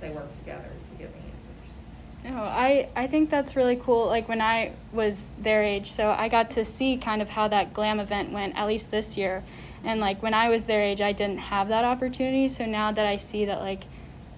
They 0.00 0.10
work 0.10 0.36
together 0.38 0.68
to 0.90 0.98
get 0.98 1.12
the 1.12 1.18
answers. 1.18 2.36
No, 2.36 2.42
I, 2.42 2.88
I 2.94 3.06
think 3.06 3.30
that's 3.30 3.56
really 3.56 3.76
cool. 3.76 4.06
Like 4.06 4.28
when 4.28 4.40
I 4.40 4.72
was 4.92 5.30
their 5.38 5.62
age, 5.62 5.92
so 5.92 6.10
I 6.10 6.28
got 6.28 6.50
to 6.52 6.64
see 6.64 6.96
kind 6.96 7.22
of 7.22 7.30
how 7.30 7.48
that 7.48 7.72
glam 7.72 8.00
event 8.00 8.32
went, 8.32 8.56
at 8.56 8.66
least 8.66 8.90
this 8.90 9.16
year. 9.16 9.42
And 9.82 10.00
like 10.00 10.22
when 10.22 10.34
I 10.34 10.48
was 10.48 10.64
their 10.64 10.82
age, 10.82 11.00
I 11.00 11.12
didn't 11.12 11.38
have 11.38 11.68
that 11.68 11.84
opportunity. 11.84 12.48
So 12.48 12.66
now 12.66 12.92
that 12.92 13.06
I 13.06 13.16
see 13.16 13.44
that 13.44 13.60
like 13.60 13.84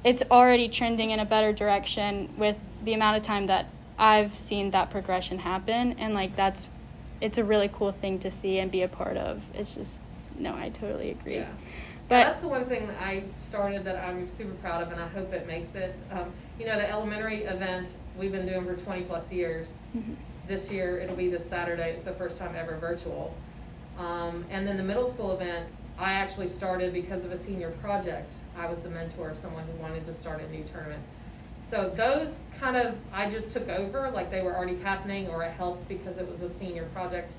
it's 0.04 0.22
already 0.30 0.68
trending 0.68 1.10
in 1.10 1.18
a 1.18 1.24
better 1.24 1.52
direction 1.52 2.28
with 2.36 2.56
the 2.84 2.92
amount 2.92 3.16
of 3.16 3.22
time 3.22 3.46
that 3.46 3.66
I've 3.98 4.36
seen 4.38 4.70
that 4.72 4.90
progression 4.90 5.38
happen, 5.38 5.94
and 5.98 6.14
like 6.14 6.36
that's 6.36 6.68
it's 7.20 7.38
a 7.38 7.44
really 7.44 7.70
cool 7.72 7.92
thing 7.92 8.18
to 8.20 8.30
see 8.30 8.58
and 8.58 8.70
be 8.70 8.82
a 8.82 8.88
part 8.88 9.16
of. 9.16 9.42
It's 9.54 9.74
just 9.74 10.00
no, 10.38 10.54
I 10.54 10.68
totally 10.68 11.10
agree. 11.12 11.36
Yeah. 11.36 11.48
But 12.08 12.24
that's 12.24 12.40
the 12.40 12.48
one 12.48 12.66
thing 12.66 12.86
that 12.86 13.00
I 13.00 13.22
started 13.36 13.84
that 13.84 13.96
I'm 13.96 14.28
super 14.28 14.54
proud 14.54 14.82
of, 14.82 14.92
and 14.92 15.00
I 15.00 15.08
hope 15.08 15.32
it 15.32 15.46
makes 15.46 15.74
it. 15.74 15.94
Um, 16.12 16.30
you 16.58 16.66
know, 16.66 16.76
the 16.76 16.88
elementary 16.88 17.44
event 17.44 17.88
we've 18.16 18.32
been 18.32 18.46
doing 18.46 18.64
for 18.64 18.74
20 18.74 19.02
plus 19.02 19.32
years. 19.32 19.82
Mhm. 19.96 20.14
This 20.46 20.70
year 20.70 20.98
it'll 20.98 21.16
be 21.16 21.28
this 21.28 21.44
Saturday. 21.44 21.92
It's 21.92 22.04
the 22.04 22.12
first 22.12 22.38
time 22.38 22.54
ever 22.56 22.76
virtual. 22.76 23.34
Um, 23.98 24.44
and 24.50 24.66
then 24.66 24.76
the 24.76 24.82
middle 24.82 25.06
school 25.06 25.32
event, 25.32 25.66
I 25.98 26.12
actually 26.12 26.48
started 26.48 26.92
because 26.92 27.24
of 27.24 27.32
a 27.32 27.38
senior 27.38 27.70
project. 27.82 28.30
I 28.58 28.66
was 28.66 28.78
the 28.80 28.90
mentor 28.90 29.30
of 29.30 29.38
someone 29.38 29.64
who 29.64 29.82
wanted 29.82 30.06
to 30.06 30.14
start 30.14 30.40
a 30.40 30.50
new 30.50 30.64
tournament. 30.64 31.02
So 31.70 31.88
those 31.88 32.38
kind 32.60 32.76
of 32.76 32.96
I 33.12 33.28
just 33.28 33.50
took 33.50 33.68
over, 33.68 34.10
like 34.10 34.30
they 34.30 34.42
were 34.42 34.56
already 34.56 34.78
happening, 34.78 35.28
or 35.28 35.44
I 35.44 35.48
helped 35.48 35.88
because 35.88 36.18
it 36.18 36.30
was 36.30 36.42
a 36.42 36.52
senior 36.52 36.84
project. 36.94 37.32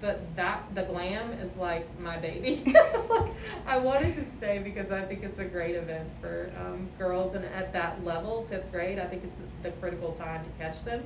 But 0.00 0.36
that 0.36 0.62
the 0.74 0.82
glam 0.82 1.32
is 1.32 1.54
like 1.56 1.86
my 2.00 2.18
baby. 2.18 2.62
like, 3.10 3.30
I 3.66 3.78
wanted 3.78 4.14
to 4.16 4.24
stay 4.36 4.58
because 4.58 4.90
I 4.90 5.02
think 5.02 5.22
it's 5.22 5.38
a 5.38 5.44
great 5.44 5.74
event 5.74 6.08
for 6.20 6.50
um, 6.60 6.88
girls, 6.98 7.34
and 7.34 7.44
at 7.46 7.72
that 7.72 8.04
level, 8.04 8.46
fifth 8.50 8.70
grade, 8.70 8.98
I 8.98 9.06
think 9.06 9.24
it's 9.24 9.36
the 9.62 9.70
critical 9.80 10.12
time 10.12 10.44
to 10.44 10.50
catch 10.62 10.84
them 10.84 11.02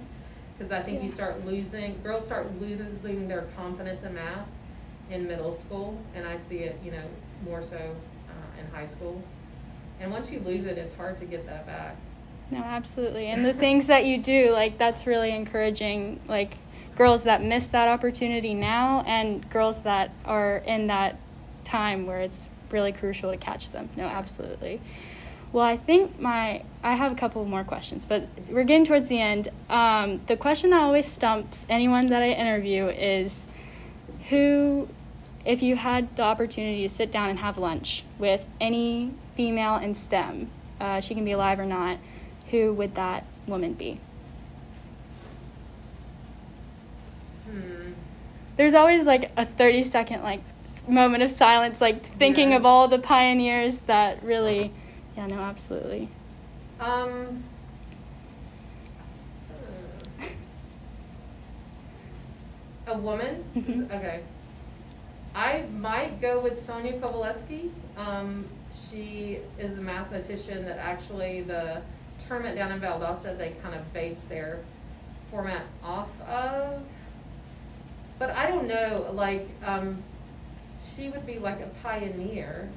because 0.56 0.72
I 0.72 0.82
think 0.82 1.02
you 1.02 1.10
start 1.10 1.46
losing 1.46 2.00
girls 2.02 2.26
start 2.26 2.46
losing 2.60 3.28
their 3.28 3.46
confidence 3.56 4.02
in 4.02 4.14
math 4.14 4.46
in 5.10 5.26
middle 5.26 5.54
school, 5.54 6.00
and 6.14 6.26
I 6.26 6.38
see 6.38 6.58
it, 6.58 6.78
you 6.84 6.92
know, 6.92 7.02
more 7.44 7.64
so 7.64 7.76
uh, 7.76 8.60
in 8.60 8.70
high 8.72 8.86
school. 8.86 9.22
And 10.00 10.10
once 10.12 10.30
you 10.30 10.40
lose 10.40 10.64
it, 10.64 10.78
it's 10.78 10.94
hard 10.94 11.18
to 11.20 11.26
get 11.26 11.46
that 11.46 11.66
back. 11.66 11.96
No, 12.50 12.58
absolutely. 12.58 13.26
And 13.26 13.44
the 13.44 13.54
things 13.54 13.86
that 13.86 14.04
you 14.04 14.18
do, 14.18 14.50
like 14.50 14.78
that's 14.78 15.06
really 15.06 15.30
encouraging 15.30 16.20
like 16.26 16.56
girls 16.96 17.22
that 17.22 17.42
miss 17.42 17.68
that 17.68 17.88
opportunity 17.88 18.54
now 18.54 19.02
and 19.06 19.48
girls 19.50 19.82
that 19.82 20.10
are 20.24 20.58
in 20.58 20.88
that 20.88 21.16
time 21.64 22.06
where 22.06 22.20
it's 22.20 22.48
really 22.70 22.92
crucial 22.92 23.30
to 23.30 23.36
catch 23.36 23.70
them. 23.70 23.88
No, 23.96 24.04
absolutely. 24.04 24.80
Well, 25.52 25.64
I 25.64 25.76
think 25.76 26.20
my 26.20 26.62
I 26.82 26.94
have 26.94 27.12
a 27.12 27.14
couple 27.14 27.44
more 27.44 27.64
questions, 27.64 28.04
but 28.04 28.28
we're 28.48 28.64
getting 28.64 28.86
towards 28.86 29.08
the 29.08 29.20
end. 29.20 29.48
Um, 29.68 30.20
the 30.26 30.36
question 30.36 30.70
that 30.70 30.80
always 30.80 31.06
stumps 31.06 31.66
anyone 31.68 32.06
that 32.06 32.22
I 32.22 32.30
interview 32.30 32.86
is 32.86 33.46
who 34.28 34.88
if 35.44 35.62
you 35.62 35.76
had 35.76 36.14
the 36.16 36.22
opportunity 36.22 36.82
to 36.82 36.88
sit 36.88 37.10
down 37.10 37.30
and 37.30 37.38
have 37.38 37.58
lunch 37.58 38.04
with 38.18 38.42
any 38.60 39.12
female 39.34 39.76
in 39.76 39.94
STEM, 39.94 40.50
uh, 40.80 41.00
she 41.00 41.14
can 41.14 41.24
be 41.24 41.32
alive 41.32 41.58
or 41.58 41.66
not, 41.66 41.98
who 42.50 42.72
would 42.74 42.94
that 42.96 43.24
woman 43.46 43.74
be? 43.74 43.98
Hmm. 47.46 47.92
There's 48.56 48.74
always 48.74 49.04
like 49.06 49.30
a 49.36 49.44
30 49.44 49.82
second 49.82 50.22
like 50.22 50.40
moment 50.86 51.22
of 51.22 51.30
silence, 51.30 51.80
like 51.80 52.02
thinking 52.04 52.50
Yeah. 52.50 52.58
of 52.58 52.66
all 52.66 52.88
the 52.88 52.98
pioneers 52.98 53.82
that 53.82 54.22
really, 54.22 54.72
yeah, 55.16 55.26
no, 55.26 55.36
absolutely. 55.40 56.08
Um. 56.78 57.44
A 62.86 62.96
woman? 62.98 63.44
Mhm. 63.56 63.86
Okay. 63.92 64.20
I 65.34 65.62
might 65.78 66.20
go 66.20 66.40
with 66.40 66.60
Sonia 66.60 66.94
Kovalevsky. 66.94 67.70
Um, 67.96 68.44
she 68.90 69.38
is 69.60 69.74
the 69.76 69.80
mathematician 69.80 70.64
that 70.64 70.78
actually 70.78 71.42
the 71.42 71.82
tournament 72.26 72.56
down 72.56 72.72
in 72.72 72.80
Valdosta, 72.80 73.36
they 73.36 73.50
kind 73.62 73.74
of 73.74 73.92
base 73.92 74.20
their 74.28 74.60
format 75.30 75.62
off 75.82 76.08
of. 76.22 76.82
But 78.18 78.30
I 78.30 78.48
don't 78.48 78.66
know, 78.66 79.10
like, 79.14 79.48
um, 79.64 80.02
she 80.94 81.08
would 81.08 81.26
be 81.26 81.38
like 81.38 81.60
a 81.60 81.68
pioneer. 81.82 82.68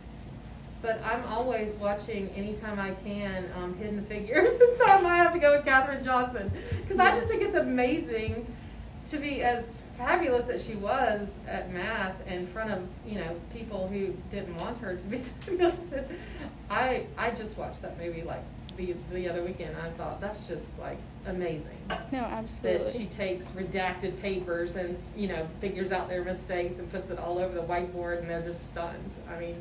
But 0.82 1.02
I'm 1.06 1.24
always 1.26 1.76
watching 1.76 2.30
anytime 2.36 2.78
I 2.78 2.92
can 3.06 3.50
um, 3.58 3.74
Hidden 3.78 4.06
Figures, 4.06 4.60
and 4.62 4.78
so 4.78 4.86
I 4.86 5.00
might 5.02 5.16
have 5.16 5.34
to 5.34 5.40
go 5.40 5.52
with 5.52 5.64
Katherine 5.64 6.04
Johnson 6.04 6.52
because 6.82 7.00
I 7.00 7.16
just 7.16 7.30
think 7.30 7.42
it's 7.42 7.56
amazing 7.56 8.46
to 9.10 9.18
be 9.18 9.44
as 9.44 9.64
fabulous 9.98 10.50
as 10.50 10.66
she 10.66 10.76
was 10.76 11.30
at 11.48 11.72
math 11.72 12.16
in 12.28 12.48
front 12.48 12.72
of 12.72 12.86
you 13.06 13.20
know 13.20 13.36
people 13.54 13.88
who 13.88 14.14
didn't 14.32 14.58
want 14.58 14.78
her 14.80 14.96
to 14.98 15.04
be. 15.04 15.22
I 16.70 17.06
I 17.18 17.32
just 17.32 17.58
watched 17.58 17.82
that 17.82 17.98
movie 17.98 18.24
like 18.24 18.44
the 18.78 18.96
the 19.12 19.30
other 19.30 19.44
weekend. 19.44 19.76
I 19.78 19.90
thought 19.92 20.20
that's 20.22 20.48
just 20.48 20.78
like 20.80 20.98
amazing 21.26 21.78
No, 22.12 22.20
absolutely. 22.20 22.84
that 22.92 22.94
she 22.98 23.06
takes 23.06 23.46
redacted 23.52 24.20
papers 24.22 24.76
and 24.76 24.98
you 25.16 25.28
know 25.28 25.48
figures 25.62 25.92
out 25.92 26.10
their 26.10 26.24
mistakes 26.24 26.80
and 26.80 26.92
puts 26.92 27.10
it 27.10 27.18
all 27.18 27.40
over 27.40 27.54
the 27.56 27.62
whiteboard 27.66 28.20
and 28.20 28.30
they're 28.30 28.42
just 28.42 28.68
stunned. 28.68 29.12
I 29.34 29.40
mean, 29.40 29.56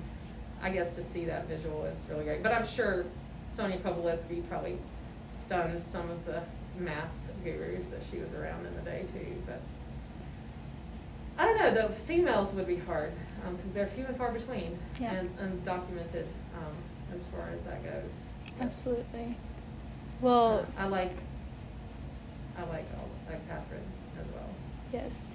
I 0.62 0.70
guess 0.70 0.92
to 0.94 1.02
see 1.02 1.24
that 1.26 1.46
visual 1.46 1.84
is 1.84 1.96
really 2.10 2.24
great. 2.24 2.42
But 2.42 2.52
I'm 2.52 2.66
sure 2.66 3.04
Sonia 3.52 3.78
Kovalevsky 3.78 4.48
probably 4.48 4.76
stuns 5.30 5.84
some 5.84 6.08
of 6.10 6.24
the 6.24 6.42
math 6.78 7.10
gurus 7.44 7.86
that 7.86 8.00
she 8.10 8.18
was 8.18 8.32
around 8.34 8.66
in 8.66 8.74
the 8.76 8.82
day 8.82 9.04
too. 9.12 9.26
But 9.46 9.60
I 11.38 11.46
don't 11.46 11.58
know. 11.58 11.88
The 11.88 11.94
females 12.06 12.52
would 12.54 12.66
be 12.66 12.76
hard 12.76 13.12
because 13.56 13.72
they're 13.72 13.86
few 13.88 14.04
and 14.06 14.16
far 14.16 14.30
between 14.32 14.78
Yeah. 15.00 15.12
and 15.14 15.28
undocumented 15.38 16.26
um, 16.56 16.74
as 17.16 17.26
far 17.28 17.48
as 17.52 17.60
that 17.62 17.82
goes. 17.82 18.10
But, 18.58 18.66
Absolutely. 18.66 19.36
Well, 20.20 20.66
uh, 20.78 20.82
I 20.82 20.86
like 20.86 21.16
I 22.56 22.62
like 22.62 22.86
all 22.98 23.08
like 23.28 23.48
Katherine 23.48 23.80
as 24.20 24.26
well. 24.34 24.48
Yes. 24.92 25.34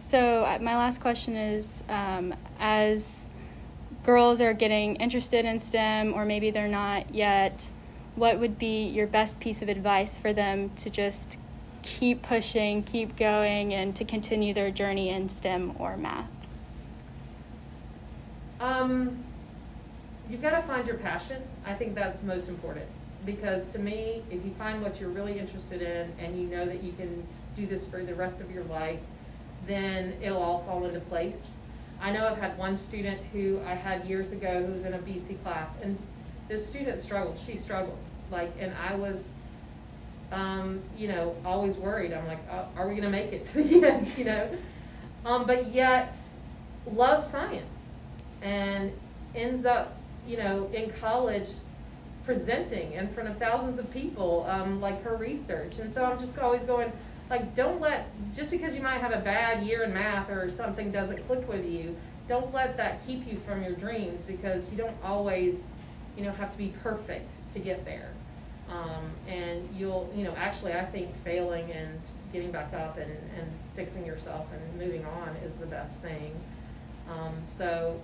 So 0.00 0.44
uh, 0.44 0.58
my 0.60 0.76
last 0.76 1.00
question 1.00 1.36
is, 1.36 1.82
um, 1.88 2.34
as 2.60 3.28
girls 4.04 4.40
are 4.40 4.52
getting 4.52 4.96
interested 4.96 5.44
in 5.44 5.58
STEM, 5.58 6.14
or 6.14 6.24
maybe 6.24 6.50
they're 6.50 6.68
not 6.68 7.12
yet, 7.14 7.68
what 8.14 8.38
would 8.38 8.58
be 8.58 8.86
your 8.86 9.06
best 9.06 9.40
piece 9.40 9.62
of 9.62 9.68
advice 9.68 10.18
for 10.18 10.32
them 10.32 10.70
to 10.76 10.90
just 10.90 11.38
keep 11.82 12.22
pushing, 12.22 12.82
keep 12.82 13.16
going, 13.16 13.74
and 13.74 13.96
to 13.96 14.04
continue 14.04 14.54
their 14.54 14.70
journey 14.70 15.08
in 15.08 15.28
STEM 15.28 15.74
or 15.78 15.96
math? 15.96 16.30
Um, 18.60 19.24
you've 20.28 20.42
got 20.42 20.50
to 20.50 20.62
find 20.62 20.86
your 20.86 20.96
passion. 20.96 21.42
I 21.64 21.74
think 21.74 21.94
that's 21.94 22.22
most 22.22 22.48
important 22.48 22.86
because 23.24 23.68
to 23.70 23.78
me, 23.78 24.22
if 24.30 24.44
you 24.44 24.52
find 24.58 24.82
what 24.82 25.00
you're 25.00 25.10
really 25.10 25.38
interested 25.38 25.82
in 25.82 26.12
and 26.24 26.40
you 26.40 26.46
know 26.46 26.64
that 26.64 26.82
you 26.82 26.92
can 26.92 27.26
do 27.56 27.66
this 27.66 27.86
for 27.86 28.02
the 28.02 28.14
rest 28.14 28.40
of 28.40 28.50
your 28.50 28.64
life, 28.64 29.00
then 29.66 30.14
it'll 30.22 30.42
all 30.42 30.62
fall 30.64 30.84
into 30.84 31.00
place. 31.00 31.56
I 32.00 32.12
know 32.12 32.26
I've 32.26 32.38
had 32.38 32.56
one 32.58 32.76
student 32.76 33.20
who 33.32 33.60
I 33.66 33.74
had 33.74 34.04
years 34.04 34.32
ago 34.32 34.64
who 34.64 34.72
was 34.72 34.84
in 34.84 34.94
a 34.94 34.98
BC 34.98 35.42
class, 35.42 35.70
and 35.82 35.98
this 36.48 36.66
student 36.66 37.00
struggled. 37.00 37.38
She 37.44 37.56
struggled, 37.56 37.98
like, 38.30 38.52
and 38.60 38.72
I 38.74 38.94
was, 38.94 39.30
um, 40.30 40.80
you 40.96 41.08
know, 41.08 41.34
always 41.44 41.76
worried. 41.76 42.12
I'm 42.12 42.26
like, 42.26 42.38
uh, 42.50 42.64
are 42.76 42.86
we 42.86 42.94
going 42.94 43.04
to 43.04 43.10
make 43.10 43.32
it 43.32 43.46
to 43.46 43.62
the 43.62 43.84
end? 43.90 44.12
You 44.18 44.24
know, 44.24 44.50
um, 45.24 45.46
but 45.46 45.68
yet 45.72 46.16
love 46.92 47.24
science 47.24 47.64
and 48.42 48.92
ends 49.34 49.64
up, 49.64 49.95
you 50.26 50.36
know, 50.36 50.70
in 50.72 50.90
college 51.00 51.48
presenting 52.24 52.92
in 52.92 53.08
front 53.08 53.28
of 53.28 53.38
thousands 53.38 53.78
of 53.78 53.90
people, 53.92 54.44
um, 54.48 54.80
like 54.80 55.02
her 55.04 55.16
research. 55.16 55.78
And 55.78 55.92
so 55.92 56.04
I'm 56.04 56.18
just 56.18 56.36
always 56.38 56.62
going, 56.62 56.90
like, 57.30 57.54
don't 57.54 57.80
let, 57.80 58.08
just 58.34 58.50
because 58.50 58.74
you 58.74 58.82
might 58.82 59.00
have 59.00 59.12
a 59.12 59.20
bad 59.20 59.62
year 59.62 59.84
in 59.84 59.94
math 59.94 60.28
or 60.28 60.50
something 60.50 60.90
doesn't 60.90 61.24
click 61.26 61.48
with 61.48 61.64
you, 61.64 61.96
don't 62.28 62.52
let 62.52 62.76
that 62.76 63.06
keep 63.06 63.26
you 63.30 63.38
from 63.46 63.62
your 63.62 63.72
dreams 63.72 64.22
because 64.24 64.70
you 64.70 64.76
don't 64.76 64.96
always, 65.04 65.68
you 66.16 66.24
know, 66.24 66.32
have 66.32 66.50
to 66.50 66.58
be 66.58 66.74
perfect 66.82 67.30
to 67.54 67.60
get 67.60 67.84
there. 67.84 68.10
Um, 68.68 69.10
and 69.28 69.68
you'll, 69.76 70.12
you 70.16 70.24
know, 70.24 70.34
actually, 70.36 70.72
I 70.72 70.84
think 70.84 71.14
failing 71.22 71.70
and 71.70 72.00
getting 72.32 72.50
back 72.50 72.74
up 72.74 72.98
and, 72.98 73.10
and 73.10 73.48
fixing 73.76 74.04
yourself 74.04 74.48
and 74.52 74.78
moving 74.80 75.04
on 75.04 75.28
is 75.46 75.58
the 75.58 75.66
best 75.66 76.00
thing. 76.00 76.34
Um, 77.08 77.34
so 77.44 78.00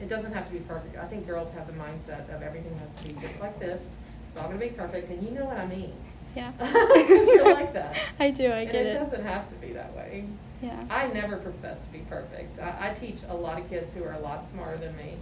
it 0.00 0.08
doesn't 0.08 0.32
have 0.32 0.46
to 0.46 0.52
be 0.52 0.60
perfect. 0.60 0.96
I 0.96 1.06
think 1.06 1.26
girls 1.26 1.52
have 1.52 1.66
the 1.66 1.74
mindset 1.74 2.34
of 2.34 2.42
everything 2.42 2.78
has 2.78 3.04
to 3.04 3.14
be 3.14 3.20
just 3.20 3.38
like 3.40 3.58
this. 3.58 3.82
It's 4.28 4.36
all 4.36 4.48
going 4.48 4.58
to 4.58 4.66
be 4.66 4.72
perfect, 4.72 5.10
and 5.10 5.22
you 5.22 5.30
know 5.30 5.44
what 5.44 5.58
I 5.58 5.66
mean. 5.66 5.92
Yeah. 6.36 6.52
You're 7.08 7.52
like 7.52 7.72
that. 7.74 7.96
I 8.20 8.30
do, 8.30 8.46
I 8.46 8.60
and 8.60 8.72
get 8.72 8.86
it, 8.86 8.94
it. 8.94 8.98
doesn't 8.98 9.24
have 9.24 9.48
to 9.50 9.54
be 9.56 9.72
that 9.72 9.94
way. 9.96 10.24
Yeah. 10.62 10.84
I 10.88 11.08
never 11.08 11.36
profess 11.36 11.80
to 11.80 11.88
be 11.92 12.00
perfect. 12.08 12.58
I, 12.60 12.90
I 12.90 12.94
teach 12.94 13.18
a 13.28 13.34
lot 13.34 13.58
of 13.58 13.68
kids 13.68 13.92
who 13.92 14.04
are 14.04 14.12
a 14.12 14.20
lot 14.20 14.48
smarter 14.48 14.76
than 14.76 14.96
me. 14.96 15.16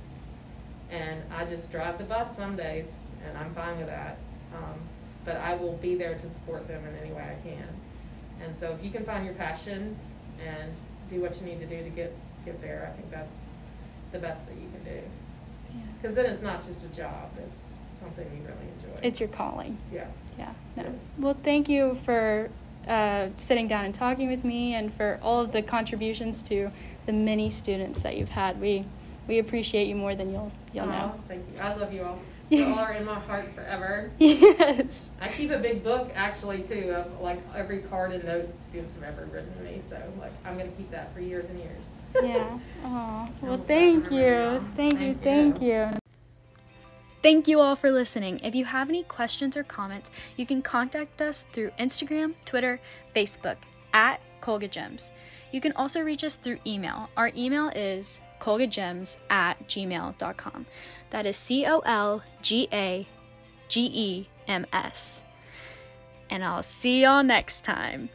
And 0.90 1.22
I 1.32 1.44
just 1.44 1.70
drive 1.70 1.98
the 1.98 2.04
bus 2.04 2.36
some 2.36 2.56
days, 2.56 2.86
and 3.26 3.36
I'm 3.36 3.54
fine 3.54 3.78
with 3.78 3.88
that. 3.88 4.18
Um, 4.54 4.78
but 5.24 5.36
I 5.36 5.54
will 5.54 5.74
be 5.74 5.94
there 5.94 6.14
to 6.14 6.28
support 6.30 6.66
them 6.68 6.82
in 6.86 6.96
any 7.04 7.12
way 7.12 7.22
I 7.22 7.48
can. 7.48 7.68
And 8.44 8.56
so 8.56 8.72
if 8.72 8.84
you 8.84 8.90
can 8.90 9.04
find 9.04 9.24
your 9.24 9.34
passion 9.34 9.96
and 10.44 10.72
do 11.10 11.20
what 11.20 11.38
you 11.40 11.46
need 11.46 11.60
to 11.60 11.66
do 11.66 11.82
to 11.82 11.90
get, 11.90 12.14
get 12.44 12.60
there, 12.60 12.90
I 12.92 12.96
think 12.96 13.10
that's 13.10 13.47
the 14.12 14.18
best 14.18 14.46
that 14.46 14.54
you 14.54 14.68
can 14.72 14.84
do. 14.84 15.00
Yeah. 15.70 15.80
Because 16.00 16.16
then 16.16 16.26
it's 16.26 16.42
not 16.42 16.64
just 16.66 16.84
a 16.84 16.88
job, 16.88 17.30
it's 17.38 17.98
something 17.98 18.24
you 18.24 18.42
really 18.42 18.72
enjoy. 18.78 19.06
It's 19.06 19.20
your 19.20 19.28
calling. 19.28 19.76
Yeah. 19.92 20.06
Yeah. 20.38 20.52
No. 20.76 20.82
Yes. 20.84 20.92
Well, 21.18 21.36
thank 21.42 21.68
you 21.68 21.98
for 22.04 22.48
uh, 22.86 23.28
sitting 23.38 23.68
down 23.68 23.84
and 23.84 23.94
talking 23.94 24.28
with 24.30 24.44
me, 24.44 24.74
and 24.74 24.92
for 24.94 25.18
all 25.22 25.40
of 25.40 25.52
the 25.52 25.62
contributions 25.62 26.42
to 26.44 26.70
the 27.06 27.12
many 27.12 27.50
students 27.50 28.00
that 28.00 28.16
you've 28.16 28.30
had. 28.30 28.60
We 28.60 28.84
we 29.26 29.38
appreciate 29.38 29.88
you 29.88 29.94
more 29.94 30.14
than 30.14 30.30
you'll 30.32 30.52
you'll 30.72 30.88
Aw, 30.88 30.92
know. 30.92 31.14
Thank 31.28 31.44
you. 31.54 31.60
I 31.60 31.74
love 31.74 31.92
you 31.92 32.04
all. 32.04 32.18
You 32.50 32.64
all 32.64 32.78
are 32.78 32.94
in 32.94 33.04
my 33.04 33.20
heart 33.20 33.54
forever. 33.54 34.10
yes. 34.18 35.10
I 35.20 35.28
keep 35.28 35.50
a 35.50 35.58
big 35.58 35.84
book 35.84 36.10
actually 36.14 36.62
too 36.62 36.94
of 36.96 37.20
like 37.20 37.38
every 37.54 37.80
card 37.80 38.12
and 38.12 38.24
note 38.24 38.48
students 38.70 38.94
have 38.94 39.02
ever 39.04 39.26
written 39.26 39.54
to 39.56 39.62
me. 39.64 39.82
So 39.90 40.00
like 40.18 40.32
I'm 40.46 40.56
gonna 40.56 40.70
keep 40.70 40.90
that 40.90 41.12
for 41.12 41.20
years 41.20 41.44
and 41.50 41.58
years. 41.58 41.82
Yeah. 42.22 42.58
Oh. 42.84 43.28
Well, 43.42 43.58
thank 43.66 44.10
like 44.10 44.20
I 44.22 44.26
remember 44.26 44.60
you. 44.60 44.68
Thank 44.76 44.92
you. 45.00 45.14
Thank 45.14 45.22
Thank 45.22 45.62
you. 45.62 45.68
you. 45.68 45.90
Thank 47.22 47.48
you 47.48 47.60
all 47.60 47.74
for 47.74 47.90
listening. 47.90 48.40
If 48.44 48.54
you 48.54 48.64
have 48.64 48.88
any 48.88 49.02
questions 49.02 49.56
or 49.56 49.64
comments, 49.64 50.10
you 50.36 50.46
can 50.46 50.62
contact 50.62 51.20
us 51.20 51.44
through 51.52 51.70
Instagram, 51.78 52.34
Twitter, 52.44 52.80
Facebook 53.14 53.56
at 53.92 54.20
Colga 54.40 54.70
Gems. 54.70 55.10
You 55.52 55.60
can 55.60 55.72
also 55.72 56.00
reach 56.00 56.22
us 56.22 56.36
through 56.36 56.58
email. 56.66 57.10
Our 57.16 57.32
email 57.36 57.70
is 57.74 58.20
colgagems 58.40 59.16
at 59.30 59.58
gmail.com. 59.66 60.66
That 61.10 61.26
is 61.26 61.36
C 61.36 61.66
O 61.66 61.80
L 61.80 62.22
G 62.42 62.68
A 62.72 63.06
G 63.68 63.90
E 63.92 64.28
M 64.46 64.66
S. 64.72 65.24
And 66.30 66.44
I'll 66.44 66.62
see 66.62 67.02
y'all 67.02 67.24
next 67.24 67.62
time. 67.64 68.10